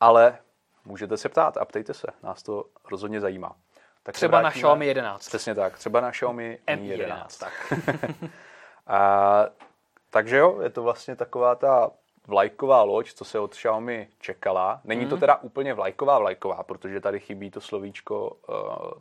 [0.00, 0.38] Ale
[0.84, 3.56] můžete se ptát a ptejte se, nás to rozhodně zajímá.
[4.02, 5.26] Tak třeba na Xiaomi 11.
[5.26, 6.90] Přesně tak, třeba na Xiaomi Mi 11.
[6.90, 7.52] 11 tak.
[8.86, 9.46] a,
[10.10, 11.90] takže jo, je to vlastně taková ta
[12.28, 14.80] vlajková loď, co se od Xiaomi čekala.
[14.84, 15.08] Není mm.
[15.08, 15.20] to mhm.
[15.20, 18.56] teda úplně vlajková vlajková, protože tady chybí to slovíčko uh,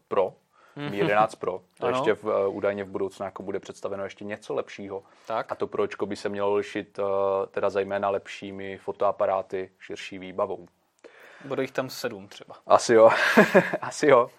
[0.07, 0.33] Pro,
[0.75, 0.93] mm.
[0.93, 1.61] 11 Pro.
[1.79, 1.97] To ano.
[1.97, 5.03] ještě v, uh, údajně v budoucnu jako bude představeno ještě něco lepšího.
[5.27, 5.51] Tak.
[5.51, 7.05] A to Pročko by se mělo lišit uh,
[7.51, 10.67] teda zejména lepšími fotoaparáty, širší výbavou.
[11.45, 12.55] Bude jich tam sedm třeba.
[12.67, 13.09] Asi jo,
[13.81, 14.29] asi jo.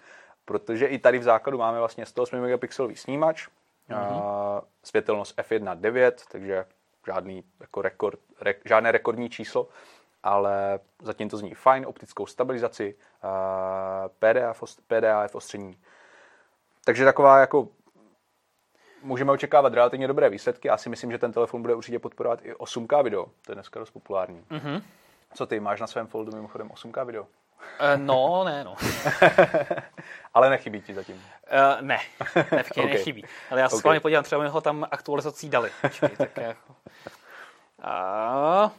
[0.45, 3.47] Protože i tady v základu máme vlastně 108 megapixelový snímač,
[3.89, 4.15] mm-hmm.
[4.15, 6.65] uh, světelnost f1.9, takže
[7.05, 9.67] žádný jako rekord, re, žádné rekordní číslo,
[10.23, 12.95] ale zatím to zní fajn, optickou stabilizaci,
[14.19, 14.53] PDA,
[14.87, 15.77] PDA v ostření.
[16.85, 17.67] Takže taková jako
[19.03, 20.67] můžeme očekávat relativně dobré výsledky.
[20.67, 23.25] Já si myslím, že ten telefon bude určitě podporovat i 8K video.
[23.45, 24.43] To je dneska dost populární.
[24.51, 24.81] Mm-hmm.
[25.33, 27.23] Co ty, máš na svém foldu mimochodem 8K video?
[27.23, 27.27] Uh,
[27.95, 28.75] no, ne, no.
[30.33, 31.15] Ale nechybí ti zatím?
[31.15, 31.99] Uh, ne,
[32.51, 32.85] ne, okay.
[32.85, 33.25] nechybí.
[33.51, 33.99] Ale já se okay.
[33.99, 35.71] podívám, třeba mi ho tam aktualizací dali.
[35.81, 36.75] Počkej, tak jako...
[37.81, 38.71] A...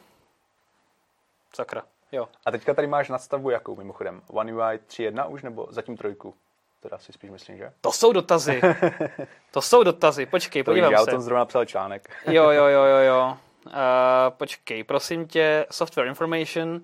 [1.55, 2.29] Sakra, jo.
[2.47, 4.23] A teďka tady máš nadstavbu jakou mimochodem?
[4.29, 6.35] One UI 3.1 už nebo zatím trojku?
[6.81, 7.73] Teda si spíš myslím, že?
[7.81, 8.61] To jsou dotazy.
[9.51, 10.27] To jsou dotazy.
[10.27, 10.95] Počkej, podívám se.
[10.95, 12.11] Já o tom zrovna psal článek.
[12.27, 13.37] Jo, jo, jo, jo, jo.
[13.67, 13.73] Uh,
[14.31, 16.81] počkej, prosím tě, software information,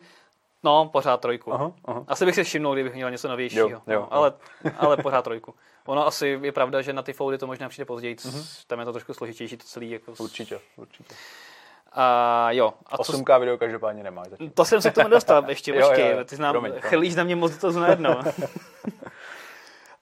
[0.67, 1.55] No, pořád trojku.
[1.55, 2.05] Aha, aha.
[2.09, 3.69] Asi bych si všimnul, kdybych měl něco novějšího.
[3.69, 4.33] Jo, jo, no, ale,
[4.79, 5.55] ale pořád trojku.
[5.87, 8.15] Ono asi je pravda, že na ty foldy to možná přijde později.
[8.15, 8.65] Uh-huh.
[8.67, 9.91] Tam je to trošku složitější, to celý.
[9.91, 10.13] Jako...
[10.19, 11.15] Určitě, určitě.
[11.93, 12.73] A jo.
[12.87, 13.41] A 8K co...
[13.41, 14.51] video každopádně nemáš zatím.
[14.51, 16.11] To jsem se k tomu dostal, ještě počkej.
[16.11, 18.11] jo, jo, Ty znám, promiň, chlíš na mě moc to najednou.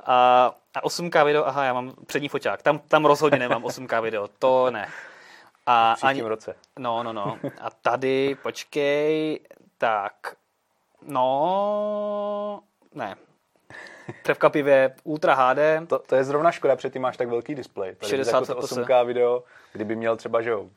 [0.05, 2.63] a, a 8K video, aha, já mám přední foťák.
[2.63, 4.89] Tam, tam rozhodně nemám 8K video, to ne.
[5.67, 6.57] A v ani, roce.
[6.79, 7.39] No, no, no.
[7.61, 9.41] A tady, počkej,
[9.79, 10.37] tak,
[11.07, 12.61] no,
[12.95, 13.17] ne.
[14.23, 15.89] Překvapivě Ultra HD.
[15.89, 17.95] To, to je zrovna škoda, protože ty máš tak velký displej.
[17.95, 20.69] Tady 60 jako 8K video, kdyby měl třeba, že jo,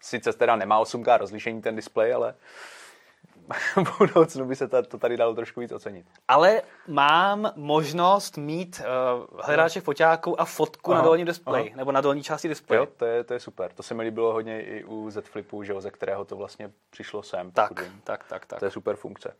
[0.00, 2.34] sice teda nemá 8K rozlišení ten displej, ale
[3.84, 6.06] v budoucnu by se to tady dalo trošku víc ocenit.
[6.28, 8.82] Ale mám možnost mít
[9.20, 12.78] uh, hledáče foťáků a fotku aha, na dolním displeji, nebo na dolní části displeje.
[12.78, 13.72] Jo, to je, to je super.
[13.72, 16.70] To se mi líbilo hodně i u Z Flipu, že jo, ze kterého to vlastně
[16.90, 17.50] přišlo sem.
[17.50, 17.72] Tak,
[18.04, 18.58] tak, tak, tak.
[18.58, 19.34] To je super funkce.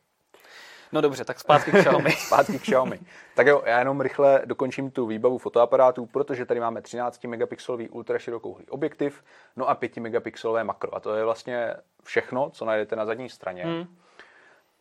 [0.95, 2.13] No dobře, tak zpátky k Xiaomi.
[2.27, 3.01] zpátky k Xiaomi.
[3.35, 8.19] Tak jo, já jenom rychle dokončím tu výbavu fotoaparátů, protože tady máme 13 megapixelový ultra
[8.19, 9.25] širokouhlý objektiv,
[9.57, 10.95] no a 5 megapixelové makro.
[10.95, 13.65] A to je vlastně všechno, co najdete na zadní straně.
[13.65, 13.97] Hmm.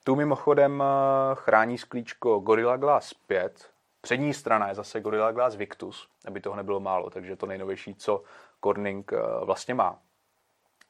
[0.04, 0.86] Tu mimochodem eh,
[1.34, 3.70] chrání sklíčko Gorilla Glass 5.
[4.02, 8.24] Přední strana je zase Gorilla Glass Victus, aby toho nebylo málo, takže to nejnovější, co
[8.64, 10.00] Corning eh, vlastně má.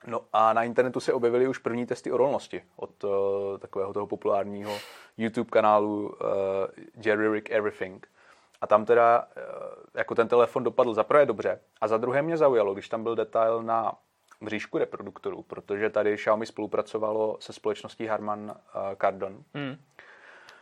[0.08, 3.12] No a na internetu se objevily už první testy odolnosti od uh,
[3.60, 4.78] takového toho populárního
[5.18, 6.16] YouTube kanálu uh,
[7.06, 8.08] Jerry Rick Everything.
[8.62, 9.44] A tam teda uh,
[9.94, 13.16] jako ten telefon dopadl za prvé dobře a za druhé mě zaujalo, když tam byl
[13.16, 13.94] detail na
[14.42, 19.44] mřížku reproduktorů, protože tady Xiaomi spolupracovalo se společností Harman uh, Kardon.
[19.54, 19.78] Hmm.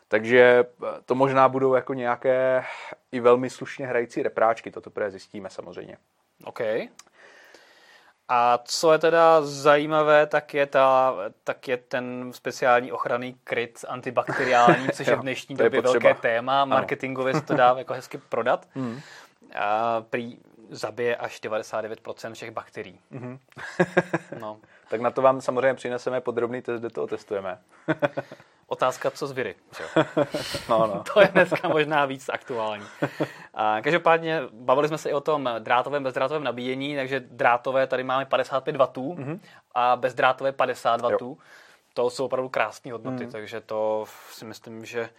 [0.07, 0.65] Takže
[1.05, 2.63] to možná budou jako nějaké
[3.11, 5.97] i velmi slušně hrající repráčky, to teprve zjistíme samozřejmě.
[6.45, 6.59] OK.
[8.33, 14.89] A co je teda zajímavé, tak je, ta, tak je ten speciální ochranný kryt antibakteriální,
[14.89, 16.65] což je v dnešní době velké téma.
[16.65, 18.67] Marketingově se to dá jako hezky prodat.
[18.75, 18.99] Hmm.
[19.55, 20.37] A prý
[20.69, 22.99] zabije až 99% všech bakterií.
[23.11, 23.39] Mm-hmm.
[24.39, 24.57] no.
[24.89, 27.57] tak na to vám samozřejmě přineseme podrobný test, kde to otestujeme.
[28.71, 29.55] Otázka, co z viry.
[30.69, 31.03] no, no.
[31.13, 32.85] to je dneska možná víc aktuální.
[33.53, 38.25] A, každopádně bavili jsme se i o tom drátovém, bezdrátovém nabíjení, takže drátové tady máme
[38.25, 39.39] 55 W mm-hmm.
[39.75, 41.11] a bezdrátové 50 W.
[41.11, 41.35] Jo.
[41.93, 43.31] To jsou opravdu krásné hodnoty, mm-hmm.
[43.31, 45.09] takže to si myslím, že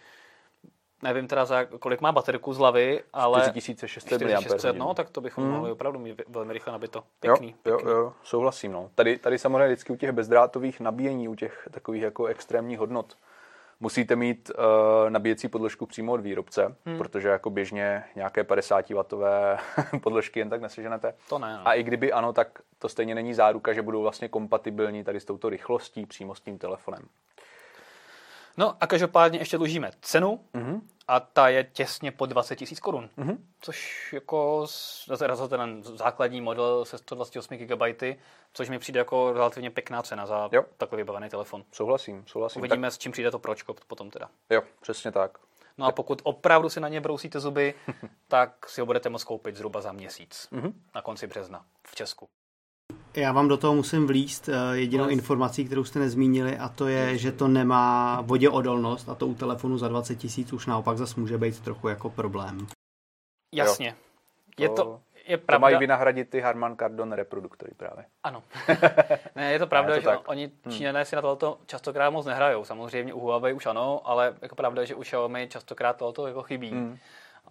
[1.03, 4.75] nevím teda za kolik má baterku z hlavy, ale 4600 mAh.
[4.75, 5.51] No, tak to bychom mm.
[5.51, 7.03] mohli opravdu mít velmi rychle nabito.
[7.19, 7.91] Pěkný, jo, pěkný.
[7.91, 8.71] jo, jo, souhlasím.
[8.71, 8.89] No.
[8.95, 13.17] Tady, tady samozřejmě vždycky u těch bezdrátových nabíjení, u těch takových jako extrémních hodnot,
[13.79, 16.97] musíte mít uh, nabíjecí podložku přímo od výrobce, hmm.
[16.97, 19.57] protože jako běžně nějaké 50W
[20.01, 21.13] podložky jen tak neseženete.
[21.29, 21.53] To ne.
[21.53, 21.67] No.
[21.67, 25.25] A i kdyby ano, tak to stejně není záruka, že budou vlastně kompatibilní tady s
[25.25, 27.01] touto rychlostí přímo s tím telefonem.
[28.57, 30.81] No a každopádně ještě dlužíme cenu mm-hmm.
[31.07, 33.09] a ta je těsně po 20 tisíc korun.
[33.17, 33.37] Mm-hmm.
[33.61, 34.65] Což jako
[35.07, 38.03] za ten základní model se 128 GB,
[38.53, 40.65] což mi přijde jako relativně pěkná cena za jo.
[40.77, 41.63] takový vybavený telefon.
[41.71, 42.61] Souhlasím, souhlasím.
[42.61, 42.93] Uvidíme, tak...
[42.93, 44.29] s čím přijde to pročko potom teda.
[44.49, 45.37] Jo, přesně tak.
[45.77, 47.73] No a pokud opravdu si na ně brousíte zuby,
[48.27, 50.47] tak si ho budete moct koupit zhruba za měsíc.
[50.51, 50.73] Mm-hmm.
[50.95, 52.29] Na konci března v Česku.
[53.15, 57.17] Já vám do toho musím vlíst eh, jedinou informací, kterou jste nezmínili, a to je,
[57.17, 61.37] že to nemá voděodolnost a to u telefonu za 20 tisíc už naopak zase může
[61.37, 62.67] být trochu jako problém.
[63.53, 63.87] Jasně.
[63.87, 64.63] Jo.
[64.63, 65.57] Je to, je pravda.
[65.57, 68.05] To mají vynahradit ty Harman Kardon reproduktory právě.
[68.23, 68.43] Ano.
[69.35, 70.29] ne, je to pravda, je to že tak.
[70.29, 70.73] oni hmm.
[70.73, 71.05] Číňané hmm.
[71.05, 72.65] si na tohoto častokrát moc nehrajou.
[72.65, 76.69] Samozřejmě u Huawei už ano, ale jako pravda, že u Xiaomi častokrát tohoto jako chybí.
[76.69, 76.97] Hmm.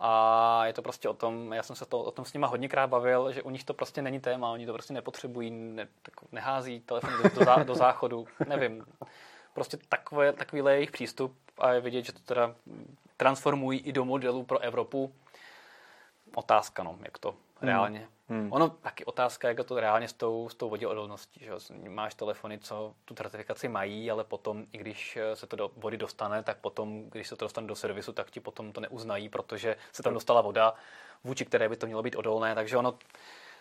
[0.05, 2.91] A je to prostě o tom, já jsem se to, o tom s nima hodněkrát
[2.91, 6.81] bavil, že u nich to prostě není téma, oni to prostě nepotřebují, ne, tak nehází
[6.81, 8.85] telefon do, do, zá, do záchodu, nevím.
[9.55, 12.55] Prostě takové, takovýhle je jejich přístup a je vidět, že to teda
[13.17, 15.15] transformují i do modelu pro Evropu.
[16.35, 17.69] Otázka, no, jak to Hmm.
[17.69, 18.09] reálně.
[18.33, 18.53] Hmm.
[18.53, 21.45] Ono taky otázka, jak to reálně s tou, s tou voděodolností.
[21.45, 21.53] Že?
[21.89, 26.43] Máš telefony, co tu certifikaci mají, ale potom, i když se to do vody dostane,
[26.43, 30.03] tak potom, když se to dostane do servisu, tak ti potom to neuznají, protože se
[30.03, 30.75] tam dostala voda,
[31.25, 32.55] vůči které by to mělo být odolné.
[32.55, 32.99] Takže ono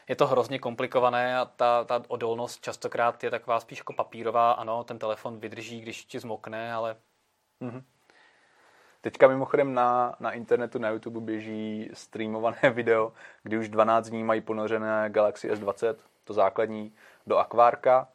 [0.09, 4.51] je to hrozně komplikované a ta, ta odolnost častokrát je taková spíš jako papírová.
[4.51, 6.95] Ano, ten telefon vydrží, když ti zmokne, ale
[7.61, 7.83] mm-hmm.
[9.01, 14.41] Teďka mimochodem na, na internetu, na YouTube běží streamované video, kdy už 12 dní mají
[14.41, 16.93] ponořené Galaxy S20, to základní,
[17.27, 18.07] do akvárka.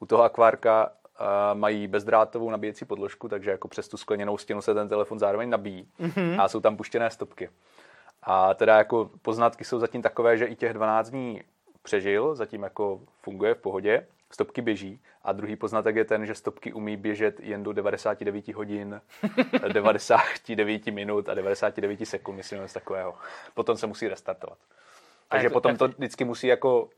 [0.00, 1.26] U toho akvárka uh,
[1.58, 5.88] mají bezdrátovou nabíjecí podložku, takže jako přes tu skleněnou stěnu se ten telefon zároveň nabíjí.
[6.00, 6.42] Mm-hmm.
[6.42, 7.50] A jsou tam puštěné stopky.
[8.22, 11.42] A teda jako poznatky jsou zatím takové, že i těch 12 dní
[11.82, 15.00] přežil, zatím jako funguje v pohodě stopky běží.
[15.22, 19.00] A druhý poznatek je ten, že stopky umí běžet jen do 99 hodin,
[19.72, 23.14] 99 minut a 99 sekund, myslím, něco takového.
[23.54, 24.58] Potom se musí restartovat.
[25.28, 26.88] Takže potom to vždycky musí jako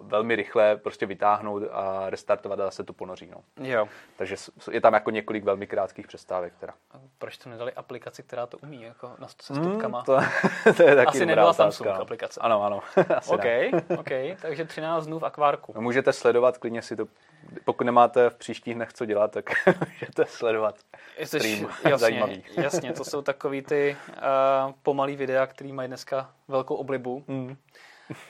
[0.00, 3.30] velmi rychle prostě vytáhnout a restartovat a se to ponoří.
[3.30, 3.66] No.
[3.66, 3.88] Jo.
[4.16, 4.36] Takže
[4.70, 6.52] je tam jako několik velmi krátkých přestávek.
[6.60, 6.72] Teda.
[6.92, 9.98] A proč to nedali aplikaci, která to umí, jako na se stupkama?
[9.98, 10.18] Hmm, to,
[10.76, 12.00] to, je taky Asi nebyla Samsung no.
[12.00, 12.40] aplikace.
[12.40, 12.80] Ano, ano.
[13.26, 13.44] OK,
[13.98, 14.10] OK,
[14.42, 15.72] takže 13 dnů v akvárku.
[15.76, 17.06] No, můžete sledovat, klidně si to,
[17.64, 19.44] pokud nemáte v příštích dnech co dělat, tak
[19.88, 20.76] můžete sledovat
[21.18, 22.44] Jsi, stream jasně, zajímavý.
[22.56, 27.24] Jasně, to jsou takový ty uh, pomalý videa, který mají dneska velkou oblibu.
[27.28, 27.56] Mm.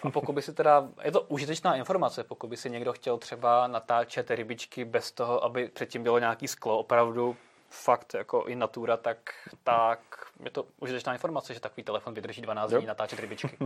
[0.02, 3.66] A pokud by si teda, je to užitečná informace, pokud by si někdo chtěl třeba
[3.66, 7.36] natáčet rybičky bez toho, aby předtím bylo nějaký sklo, opravdu
[7.70, 9.18] fakt jako i natura, tak,
[9.64, 10.00] tak
[10.44, 13.58] je to užitečná informace, že takový telefon vydrží 12 dní natáčet rybičky.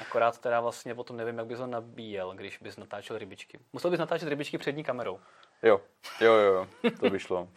[0.00, 3.58] Akorát teda vlastně potom nevím, jak bys ho nabíjel, když bys natáčel rybičky.
[3.72, 5.20] Musel bys natáčet rybičky přední kamerou.
[5.62, 5.80] Jo,
[6.20, 6.66] jo, jo,
[7.00, 7.48] to by šlo.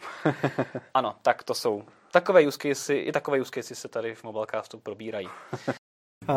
[0.94, 4.78] ano, tak to jsou takové use cases, i takové use cases se tady v Mobilecastu
[4.78, 5.28] probírají.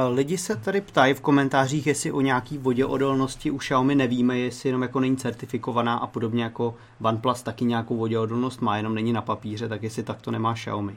[0.09, 4.81] Lidi se tady ptají v komentářích, jestli o nějaký voděodolnosti u Xiaomi nevíme, jestli jenom
[4.81, 9.69] jako není certifikovaná a podobně jako OnePlus taky nějakou voděodolnost má, jenom není na papíře,
[9.69, 10.95] tak jestli tak to nemá Xiaomi.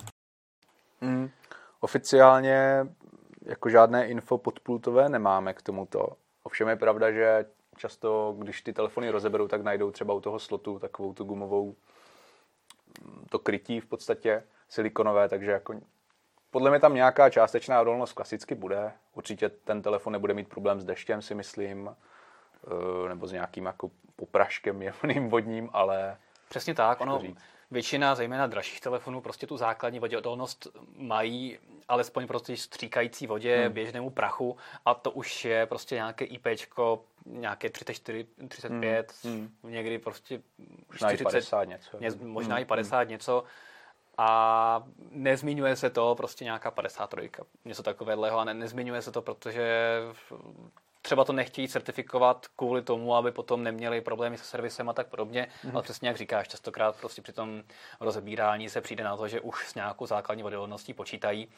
[1.00, 1.30] Mm,
[1.80, 2.86] oficiálně
[3.42, 6.08] jako žádné info podpultové nemáme k tomuto.
[6.42, 7.44] Ovšem je pravda, že
[7.76, 11.74] často, když ty telefony rozeberou, tak najdou třeba u toho slotu takovou tu gumovou
[13.30, 15.74] to krytí v podstatě silikonové, takže jako
[16.54, 18.92] podle mě tam nějaká částečná odolnost klasicky bude.
[19.14, 21.90] Určitě ten telefon nebude mít problém s deštěm, si myslím,
[22.66, 26.16] eh, nebo s nějakým jako popraškem jemným vodním, ale...
[26.48, 27.22] Přesně tak, ono,
[27.70, 33.72] většina, zejména dražších telefonů, prostě tu základní voděodolnost mají alespoň prostě stříkající vodě, hmm.
[33.72, 39.50] běžnému prachu a to už je prostě nějaké IPčko, nějaké 34, 35, hmm.
[39.62, 40.42] někdy prostě
[40.88, 41.98] možná 40, i 50 něco.
[42.22, 42.62] Možná hmm.
[42.62, 43.08] i 50 hmm.
[43.10, 43.44] něco
[44.18, 47.30] a nezmiňuje se to prostě nějaká 53,
[47.64, 50.00] něco takového a ne, nezmiňuje se to, protože
[51.04, 55.48] třeba to nechtějí certifikovat kvůli tomu, aby potom neměli problémy se servisem a tak podobně,
[55.48, 55.70] mm-hmm.
[55.74, 57.62] ale přesně jak říkáš, častokrát prostě při tom
[58.00, 61.48] rozebírání se přijde na to, že už s nějakou základní vodovodností počítají.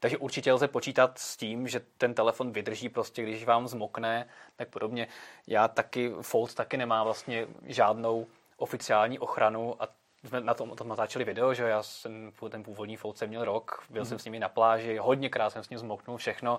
[0.00, 4.68] Takže určitě lze počítat s tím, že ten telefon vydrží prostě, když vám zmokne, tak
[4.68, 5.08] podobně.
[5.46, 8.26] Já taky, Fold taky nemá vlastně žádnou
[8.56, 9.88] oficiální ochranu a
[10.24, 13.84] jsme na tom, tom natáčeli video, že já jsem ten původní Fold jsem měl rok,
[13.90, 14.06] byl mm.
[14.06, 16.58] jsem s nimi na pláži, hodněkrát jsem s ním zmoknul všechno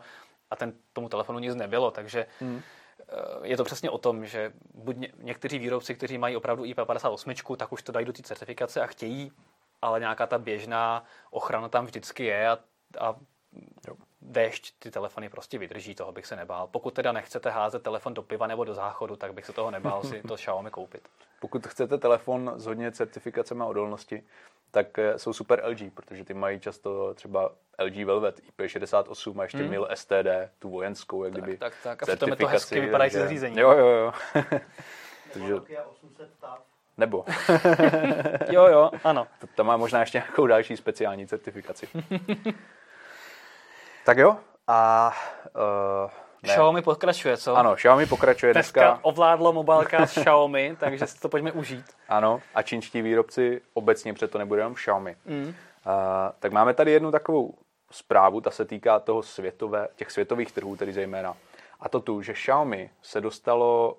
[0.51, 2.61] a ten, tomu telefonu nic nebylo, takže mm.
[3.43, 7.71] je to přesně o tom, že buď ně, někteří výrobci, kteří mají opravdu IP58, tak
[7.71, 9.31] už to dají do té certifikace a chtějí,
[9.81, 12.59] ale nějaká ta běžná ochrana tam vždycky je a,
[12.99, 13.15] a
[13.87, 13.95] jo
[14.27, 16.67] déšť ty telefony prostě vydrží, toho bych se nebál.
[16.67, 20.03] Pokud teda nechcete házet telefon do piva nebo do záchodu, tak bych se toho nebál
[20.03, 21.09] si to Xiaomi koupit.
[21.39, 24.23] Pokud chcete telefon s hodně certifikacemi a odolnosti,
[24.71, 27.51] tak eh, jsou super LG, protože ty mají často třeba
[27.83, 29.69] LG Velvet IP68 a ještě hmm.
[29.69, 30.27] mil STD,
[30.59, 32.03] tu vojenskou, jak kdyby Tak, tak, tak.
[32.03, 33.59] A přitom je to hezky vypadající zařízení.
[33.59, 34.13] Jo, jo, jo.
[35.33, 35.53] takže...
[36.97, 37.25] Nebo.
[38.49, 39.27] jo, jo, ano.
[39.55, 41.87] To má možná ještě nějakou další speciální certifikaci.
[44.07, 44.37] Tak jo.
[44.67, 45.11] A
[45.55, 46.11] uh,
[46.43, 46.53] ne.
[46.53, 47.55] Xiaomi pokračuje, co?
[47.55, 48.81] Ano, Xiaomi pokračuje dneska.
[48.81, 51.85] Dneska ovládlo mobilka s Xiaomi, takže si to pojďme užít.
[52.09, 55.15] Ano, a čínští výrobci obecně, před to nebude jenom Xiaomi.
[55.25, 55.43] Mm.
[55.47, 55.53] Uh,
[56.39, 57.53] tak máme tady jednu takovou
[57.91, 61.35] zprávu, ta se týká toho světové, těch světových trhů, tedy zejména.
[61.79, 63.97] A to tu, že Xiaomi se dostalo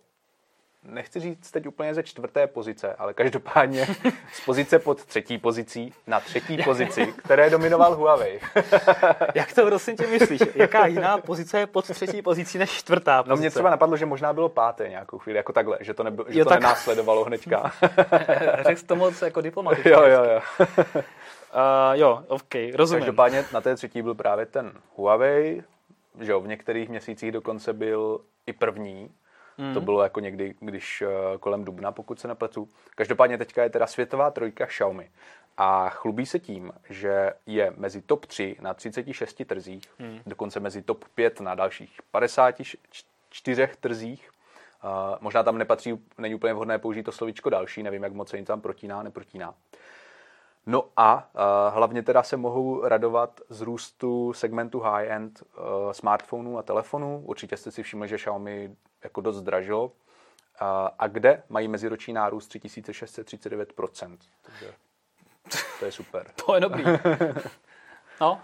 [0.83, 3.87] nechci říct teď úplně ze čtvrté pozice, ale každopádně
[4.33, 8.41] z pozice pod třetí pozicí na třetí pozici, které dominoval Huawei.
[9.35, 10.41] Jak to prosím tě myslíš?
[10.55, 13.31] Jaká jiná pozice je pod třetí pozicí než čtvrtá pozice?
[13.31, 16.27] No mě třeba napadlo, že možná bylo páté nějakou chvíli, jako takhle, že to, nebylo,
[16.29, 16.61] že jo, to tak...
[16.61, 17.73] nenásledovalo hnedka.
[18.69, 19.91] Řekl to moc jako diplomaticky.
[19.91, 20.41] Jo, jo, jo.
[21.55, 23.01] Uh, jo, ok, rozumím.
[23.01, 25.62] Každopádně na té třetí byl právě ten Huawei,
[26.21, 29.11] že jo, v některých měsících dokonce byl i první,
[29.59, 29.75] Mm.
[29.75, 32.68] To bylo jako někdy, když uh, kolem dubna, pokud se nepletu.
[32.94, 35.11] Každopádně teďka je teda světová trojka Xiaomi.
[35.57, 40.21] A chlubí se tím, že je mezi top 3 na 36 trzích, mm.
[40.27, 44.31] dokonce mezi top 5 na dalších 54 trzích.
[44.85, 48.37] Uh, možná tam nepatří, není úplně vhodné použít to slovičko další, nevím, jak moc se
[48.37, 49.55] jim tam protíná, neprotíná.
[50.70, 56.62] No a uh, hlavně teda se mohou radovat z růstu segmentu high-end uh, smartphonů a
[56.62, 57.22] telefonů.
[57.24, 59.85] Určitě jste si všimli, že Xiaomi jako dost zdražilo.
[59.85, 59.90] Uh,
[60.98, 64.18] a kde mají meziroční nárůst 3639%.
[64.42, 64.74] Takže
[65.78, 66.26] to je super.
[66.46, 66.85] to je dobrý.
[68.20, 68.40] No,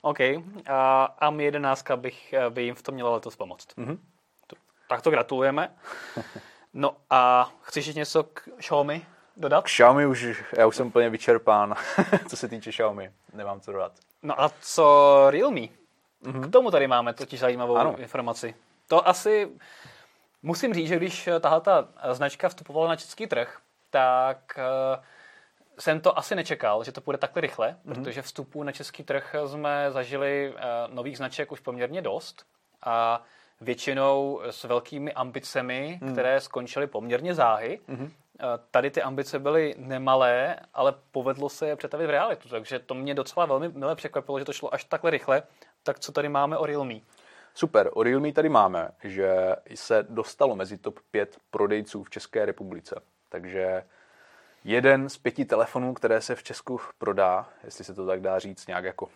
[0.00, 0.20] OK.
[0.66, 3.68] A, a mi jedenáctka bych, eh, by jim v tom měla letos pomoct.
[3.76, 3.98] Mm-hmm.
[4.88, 5.76] Tak to gratulujeme.
[6.74, 9.06] No a chceš ještě něco k Xiaomi?
[9.38, 9.64] Dodat?
[9.64, 11.74] K Xiaomi už, já už jsem úplně vyčerpán,
[12.28, 13.12] co se týče Xiaomi.
[13.32, 13.92] Nemám co dodat.
[14.22, 15.60] No a co Realme?
[15.60, 16.48] Mm-hmm.
[16.48, 17.98] K tomu tady máme totiž zajímavou ano.
[17.98, 18.54] informaci.
[18.88, 19.48] To asi,
[20.42, 23.58] musím říct, že když tahle ta značka vstupovala na český trh,
[23.90, 25.04] tak uh,
[25.78, 27.94] jsem to asi nečekal, že to bude takhle rychle, mm-hmm.
[27.94, 32.44] protože vstupu na český trh jsme zažili uh, nových značek už poměrně dost
[32.82, 33.22] a
[33.60, 36.12] většinou s velkými ambicemi, mm.
[36.12, 37.80] které skončily poměrně záhy.
[37.88, 38.10] Mm-hmm.
[38.70, 43.14] Tady ty ambice byly nemalé, ale povedlo se je přetavit v realitu, takže to mě
[43.14, 45.42] docela velmi milé překvapilo, že to šlo až takhle rychle.
[45.82, 46.94] Tak co tady máme o Realme?
[47.54, 53.00] Super, o Realme tady máme, že se dostalo mezi top 5 prodejců v České republice.
[53.28, 53.84] Takže
[54.64, 58.66] jeden z pěti telefonů, které se v Česku prodá, jestli se to tak dá říct,
[58.66, 59.08] nějak jako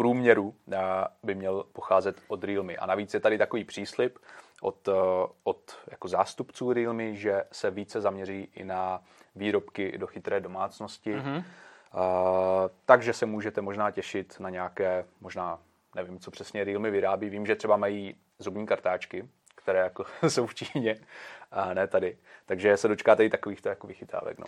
[0.00, 0.78] průměru eh,
[1.22, 2.76] by měl pocházet od Realme.
[2.76, 4.18] A navíc je tady takový příslip
[4.60, 4.92] od, eh,
[5.42, 9.02] od jako zástupců Realme, že se více zaměří i na
[9.36, 11.16] výrobky do chytré domácnosti.
[11.16, 11.36] Mm-hmm.
[11.36, 11.42] Uh,
[12.84, 15.58] takže se můžete možná těšit na nějaké, možná
[15.94, 17.30] nevím, co přesně Realme vyrábí.
[17.30, 20.96] Vím, že třeba mají zubní kartáčky, které jako jsou v Číně
[21.50, 22.18] a ne tady.
[22.46, 24.38] Takže se dočkáte i takovýchto jako vychytávek.
[24.38, 24.46] No.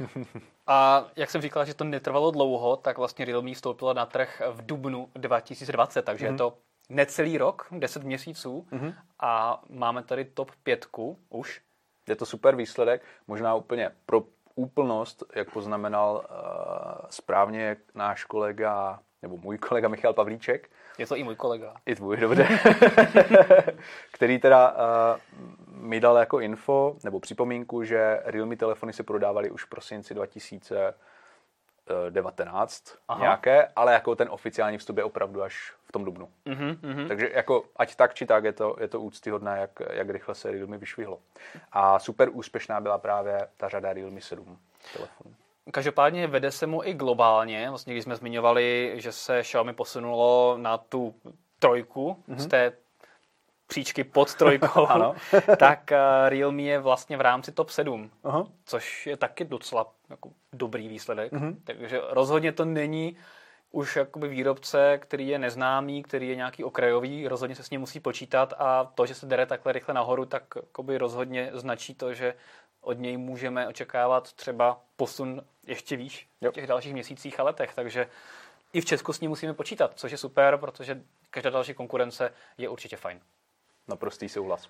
[0.66, 4.66] A jak jsem říkal, že to netrvalo dlouho, tak vlastně Realme vstoupilo na trh v
[4.66, 6.28] dubnu 2020, takže mm-hmm.
[6.28, 6.38] je mhm.
[6.38, 8.94] to necelý rok, 10 měsíců mm-hmm.
[9.20, 11.60] a máme tady top pětku už.
[12.08, 14.22] Je to super výsledek, možná úplně pro
[14.54, 20.70] úplnost, jak poznamenal uh, správně náš kolega, nebo můj kolega Michal Pavlíček.
[20.98, 21.74] Je to i můj kolega.
[21.86, 22.48] I tvůj, dobře.
[24.12, 25.20] který teda uh,
[25.74, 32.84] mi dal jako info, nebo připomínku, že Realme telefony se prodávaly už v prosinci 2019
[33.08, 33.20] Aha.
[33.20, 36.28] nějaké, ale jako ten oficiální vstup je opravdu až v tom dubnu.
[36.46, 37.08] Mm-hmm, mm-hmm.
[37.08, 40.50] Takže jako ať tak či tak je to, je to úctyhodné, jak, jak rychle se
[40.50, 41.18] Realme vyšvihlo.
[41.72, 44.58] A super úspěšná byla právě ta řada Realme 7
[44.92, 45.34] telefonů.
[45.70, 47.68] Každopádně vede se mu i globálně.
[47.68, 51.14] Vlastně když jsme zmiňovali, že se Xiaomi posunulo na tu
[51.58, 52.36] trojku mm-hmm.
[52.36, 52.72] z té
[53.74, 54.86] příčky pod trojkou,
[55.58, 58.46] tak uh, Realme je vlastně v rámci top 7, Aha.
[58.64, 61.32] což je taky docela jako, dobrý výsledek.
[61.32, 61.56] Uh-huh.
[61.64, 63.16] Takže rozhodně to není
[63.70, 68.00] už jakoby výrobce, který je neznámý, který je nějaký okrajový, rozhodně se s ním musí
[68.00, 72.34] počítat a to, že se dere takhle rychle nahoru, tak jakoby rozhodně značí to, že
[72.80, 77.74] od něj můžeme očekávat třeba posun ještě výš v těch dalších měsících a letech.
[77.74, 78.06] Takže
[78.72, 82.68] i v Česku s ním musíme počítat, což je super, protože každá další konkurence je
[82.68, 83.20] určitě fajn.
[83.88, 84.68] Naprostý souhlas.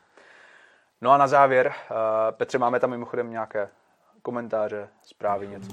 [1.01, 1.97] No a na závěr, uh,
[2.31, 3.69] Petře, máme tam mimochodem nějaké
[4.23, 5.71] komentáře, zprávy, něco.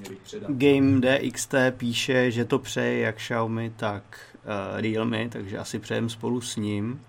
[0.47, 6.41] Game DXT píše, že to přeje jak Xiaomi, tak uh, Realme, takže asi přejem spolu
[6.41, 7.05] s ním.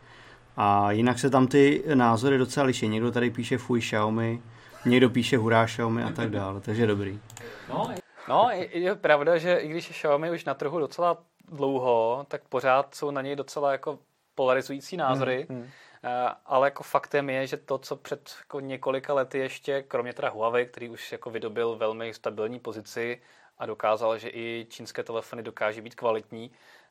[0.56, 2.88] A jinak se tam ty názory docela liší.
[2.88, 4.42] Někdo tady píše fuj Xiaomi,
[4.84, 7.20] někdo píše hurá Xiaomi a tak dále, takže dobrý.
[7.68, 7.94] No,
[8.28, 11.18] no je, je pravda, že i když je Xiaomi už na trhu docela
[11.48, 13.98] dlouho, tak pořád jsou na něj docela jako
[14.34, 15.46] polarizující názory.
[15.48, 15.68] Hmm, hmm.
[16.04, 20.28] Eh, ale jako faktem je, že to, co před jako několika lety ještě, kromě teda
[20.28, 23.22] Huawei, který už jako vydobil velmi stabilní pozici
[23.58, 26.50] a dokázal, že i čínské telefony dokáží být kvalitní,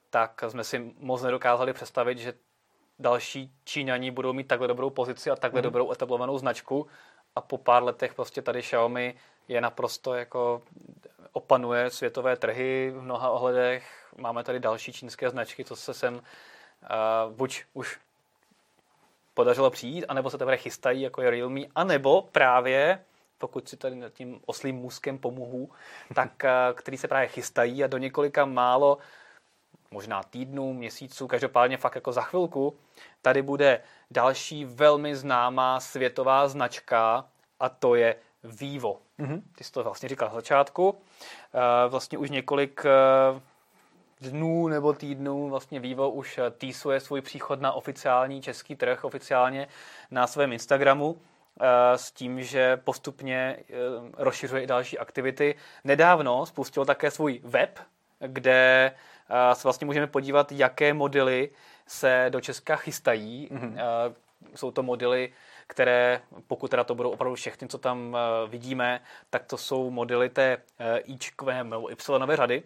[0.09, 2.33] tak jsme si moc nedokázali představit, že
[2.99, 5.63] další Číňaní budou mít takhle dobrou pozici a takhle mm.
[5.63, 6.87] dobrou etablovanou značku
[7.35, 9.15] a po pár letech prostě tady Xiaomi
[9.47, 10.61] je naprosto jako
[11.31, 14.11] opanuje světové trhy v mnoha ohledech.
[14.17, 17.99] Máme tady další čínské značky, co se sem uh, buď už
[19.33, 22.99] podařilo přijít, anebo se teprve chystají, jako je Realme, anebo právě
[23.41, 25.69] pokud si tady nad tím oslým můzkem pomohu,
[26.15, 28.97] tak eh, který se právě chystají a do několika málo,
[29.91, 32.77] možná týdnů, měsíců, každopádně fakt jako za chvilku,
[33.21, 37.25] tady bude další velmi známá světová značka
[37.59, 39.01] a to je Vivo.
[39.19, 39.41] Mm-hmm.
[39.55, 41.01] Ty jsi to vlastně říkal na začátku.
[41.53, 43.41] Eh, vlastně už několik eh,
[44.21, 49.67] dnů nebo týdnů vlastně Vivo už eh, týsuje svůj příchod na oficiální český trh, oficiálně
[50.11, 51.21] na svém Instagramu
[51.61, 53.73] eh, s tím, že postupně eh,
[54.17, 55.55] rozšiřuje i další aktivity.
[55.83, 57.79] Nedávno spustil také svůj web,
[58.19, 58.91] kde
[59.53, 61.49] se vlastně můžeme podívat, jaké modely
[61.87, 63.49] se do Česka chystají.
[63.51, 63.75] Mm-hmm.
[64.55, 65.33] Jsou to modely,
[65.67, 68.17] které, pokud teda to budou opravdu všechny, co tam
[68.47, 70.57] vidíme, tak to jsou modely té
[71.05, 72.63] ičkové nebo Y řady,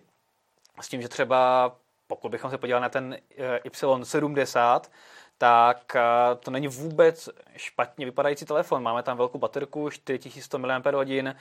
[0.81, 1.71] s tím, že třeba
[2.07, 4.81] pokud bychom se podívali na ten eh, Y70,
[5.37, 6.01] tak eh,
[6.39, 8.83] to není vůbec špatně vypadající telefon.
[8.83, 11.35] Máme tam velkou baterku, 4100 mAh,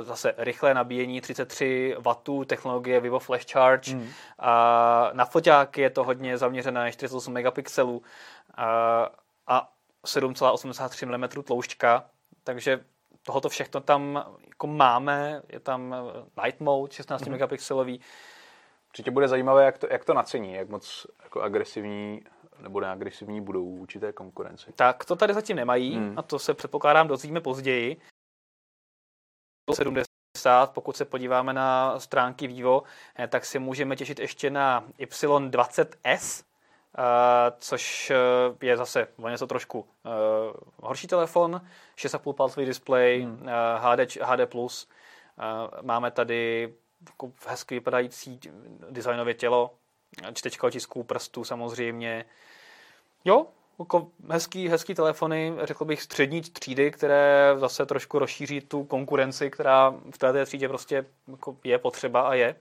[0.00, 3.94] zase rychlé nabíjení, 33 W, technologie Vivo Flash Charge.
[3.94, 4.08] Mm.
[4.38, 8.02] A na foťáky je to hodně zaměřené, 48 megapixelů
[9.46, 9.68] a
[10.06, 12.04] 7,83 mm tloušťka,
[12.44, 12.80] takže
[13.22, 17.32] tohoto všechno tam jako máme, je tam eh, night mode 16 mm.
[17.32, 18.00] megapixelový,
[18.92, 22.24] Určitě bude zajímavé, jak to, jak to nacení, jak moc jako agresivní
[22.58, 24.72] nebo neagresivní budou vůči té konkurenci.
[24.72, 26.18] Tak to tady zatím nemají hmm.
[26.18, 27.96] a to se předpokládám dozvíme později.
[29.74, 32.82] 70, pokud se podíváme na stránky Vivo,
[33.18, 36.44] eh, tak si můžeme těšit ještě na Y20S,
[36.98, 37.02] eh,
[37.58, 39.88] což eh, je zase o něco trošku
[40.76, 41.60] horší telefon,
[41.96, 43.46] 6,5 palcový display, hmm.
[43.78, 44.86] HD, HD+.
[45.82, 46.74] Máme tady
[47.08, 48.40] jako hezky vypadající
[48.90, 49.70] designově tělo,
[50.34, 52.24] čtečka otisků prstů samozřejmě.
[53.24, 53.46] Jo,
[53.78, 59.94] jako hezký, hezký telefony, řekl bych střední třídy, které zase trošku rozšíří tu konkurenci, která
[60.10, 62.56] v této třídě prostě jako je potřeba a je.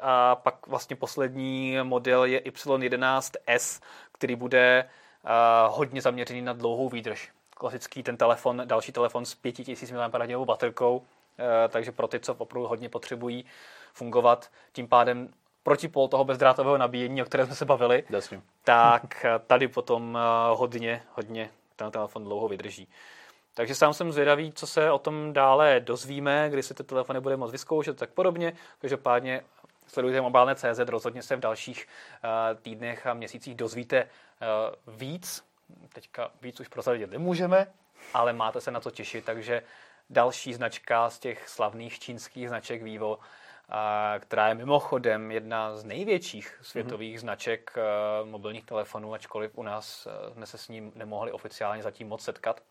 [0.00, 3.82] A pak vlastně poslední model je Y11S,
[4.12, 4.88] který bude
[5.24, 7.30] uh, hodně zaměřený na dlouhou výdrž.
[7.50, 11.17] Klasický ten telefon, další telefon s 5000 mAh baterkou, Eh,
[11.68, 13.44] takže pro ty, co opravdu hodně potřebují
[13.92, 15.28] fungovat, tím pádem
[15.62, 18.40] protipol toho bezdrátového nabíjení, o kterém jsme se bavili, Jasně.
[18.64, 20.20] tak eh, tady potom eh,
[20.56, 22.88] hodně, hodně ten telefon dlouho vydrží.
[23.54, 27.36] Takže sám jsem zvědavý, co se o tom dále dozvíme, kdy se ty telefony bude
[27.36, 28.52] moct vyzkoušet, tak podobně.
[28.78, 29.42] Každopádně
[29.86, 31.86] sledujte mobilné.cz, rozhodně se v dalších
[32.62, 34.08] týdnech a měsících dozvíte
[34.86, 35.44] víc.
[35.92, 37.66] Teďka víc už prozradit nemůžeme,
[38.14, 39.62] ale máte se na co těšit, takže
[40.10, 43.18] další značka z těch slavných čínských značek Vivo,
[44.18, 47.20] která je mimochodem jedna z největších světových mm-hmm.
[47.20, 47.82] značek e,
[48.24, 52.62] mobilních telefonů, ačkoliv u nás e, jsme se s ním nemohli oficiálně zatím moc setkat.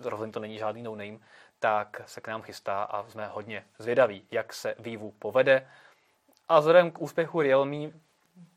[0.00, 1.18] Rozhodně to není žádný no-name,
[1.58, 5.68] tak se k nám chystá a jsme hodně zvědaví, jak se Vivu povede.
[6.48, 7.90] A vzhledem k úspěchu Realme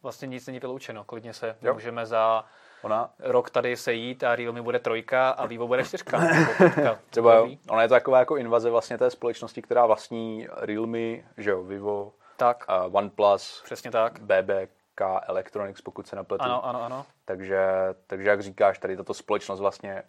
[0.01, 1.03] vlastně nic není vyloučeno.
[1.03, 1.73] Klidně se jo.
[1.73, 2.45] můžeme za
[2.81, 3.09] Ona...
[3.19, 6.21] rok tady sejít a Realme bude trojka a Vivo bude čtyřka.
[7.09, 7.49] Třeba jo.
[7.69, 12.13] Ona je to taková jako invaze vlastně té společnosti, která vlastní Realme, že jo, Vivo,
[12.37, 12.65] tak.
[12.87, 14.19] Uh, OnePlus, Přesně tak.
[14.19, 14.49] BB,
[15.01, 16.43] SK Electronics, pokud se nepletu.
[16.43, 17.05] Ano, ano, ano.
[17.25, 17.67] Takže,
[18.07, 20.03] takže jak říkáš, tady tato společnost vlastně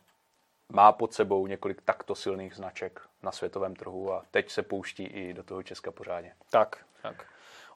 [0.72, 5.34] má pod sebou několik takto silných značek na světovém trhu a teď se pouští i
[5.34, 6.34] do toho Česka pořádně.
[6.50, 7.26] Tak, tak.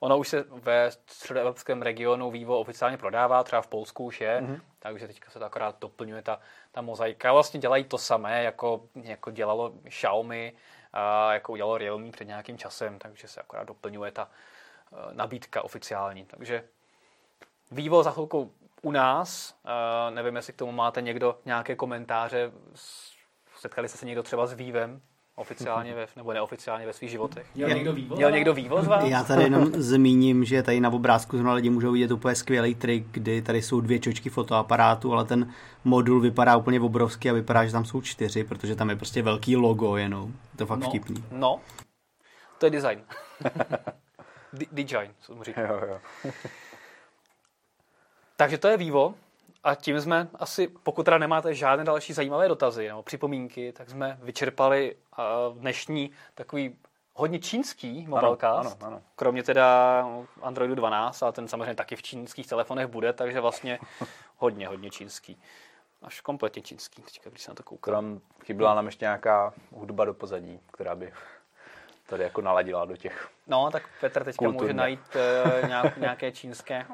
[0.06, 4.60] Ono už se ve středoevropském regionu Vivo oficiálně prodává, třeba v Polsku už je, mm-hmm.
[4.78, 6.40] takže teďka se to akorát doplňuje ta,
[6.72, 7.32] ta mozaika.
[7.32, 10.52] Vlastně dělají to samé, jako, jako dělalo Xiaomi,
[10.92, 14.28] a jako udělalo Realme před nějakým časem, takže se akorát doplňuje ta
[14.90, 16.24] uh, nabídka oficiální.
[16.24, 16.64] Takže
[17.70, 18.52] Vivo za chvilku
[18.82, 22.52] u nás, uh, nevím, jestli k tomu máte někdo nějaké komentáře,
[23.56, 25.02] setkali jste se někdo třeba s Vivem,
[25.36, 27.46] oficiálně ve, nebo neoficiálně ve svých životech.
[27.54, 28.16] Měl někdo vývoz?
[28.16, 29.04] Měl někdo vývoz vás?
[29.04, 33.06] Já tady jenom zmíním, že tady na obrázku zrovna lidi můžou vidět úplně skvělý trik,
[33.10, 35.52] kdy tady jsou dvě čočky fotoaparátu, ale ten
[35.84, 39.56] modul vypadá úplně obrovský a vypadá, že tam jsou čtyři, protože tam je prostě velký
[39.56, 40.32] logo jenom.
[40.56, 41.24] To je fakt no, vtipný.
[41.30, 41.60] No,
[42.58, 43.00] to je design.
[44.72, 45.60] design, co mu říká.
[45.60, 45.98] Jo, jo.
[48.36, 49.14] Takže to je Vivo.
[49.64, 54.18] A tím jsme asi, pokud teda nemáte žádné další zajímavé dotazy nebo připomínky, tak jsme
[54.22, 56.76] vyčerpali uh, dnešní takový
[57.14, 58.66] hodně čínský mobilecast.
[58.66, 59.02] Ano, ano, ano.
[59.16, 60.06] Kromě teda
[60.42, 63.78] Androidu 12, ale ten samozřejmě taky v čínských telefonech bude, takže vlastně
[64.36, 65.40] hodně, hodně čínský.
[66.02, 67.94] Až kompletně čínský, teďka, když se na to koukám.
[67.94, 71.12] Tam chyběla nám ještě nějaká hudba do pozadí, která by
[72.06, 74.62] tady jako naladila do těch No, tak Petr teďka Kulturně.
[74.62, 75.00] může najít
[75.62, 76.86] uh, nějak, nějaké čínské...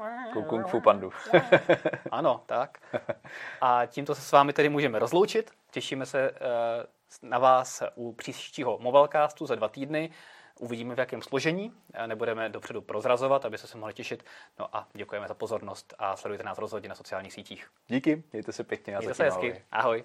[0.49, 1.13] kung fu pandu.
[2.11, 2.79] Ano, tak.
[3.61, 5.51] A tímto se s vámi tedy můžeme rozloučit.
[5.71, 6.37] Těšíme se uh,
[7.31, 10.11] na vás u příštího Mobilecastu za dva týdny.
[10.61, 11.73] Uvidíme v jakém složení,
[12.07, 14.25] nebudeme dopředu prozrazovat, aby se mohli těšit.
[14.59, 17.71] No a děkujeme za pozornost a sledujte nás rozhodně na sociálních sítích.
[17.87, 19.47] Díky, mějte se pěkně a Mějte se hezky.
[19.51, 19.63] ahoj.
[19.71, 20.05] Ahoj.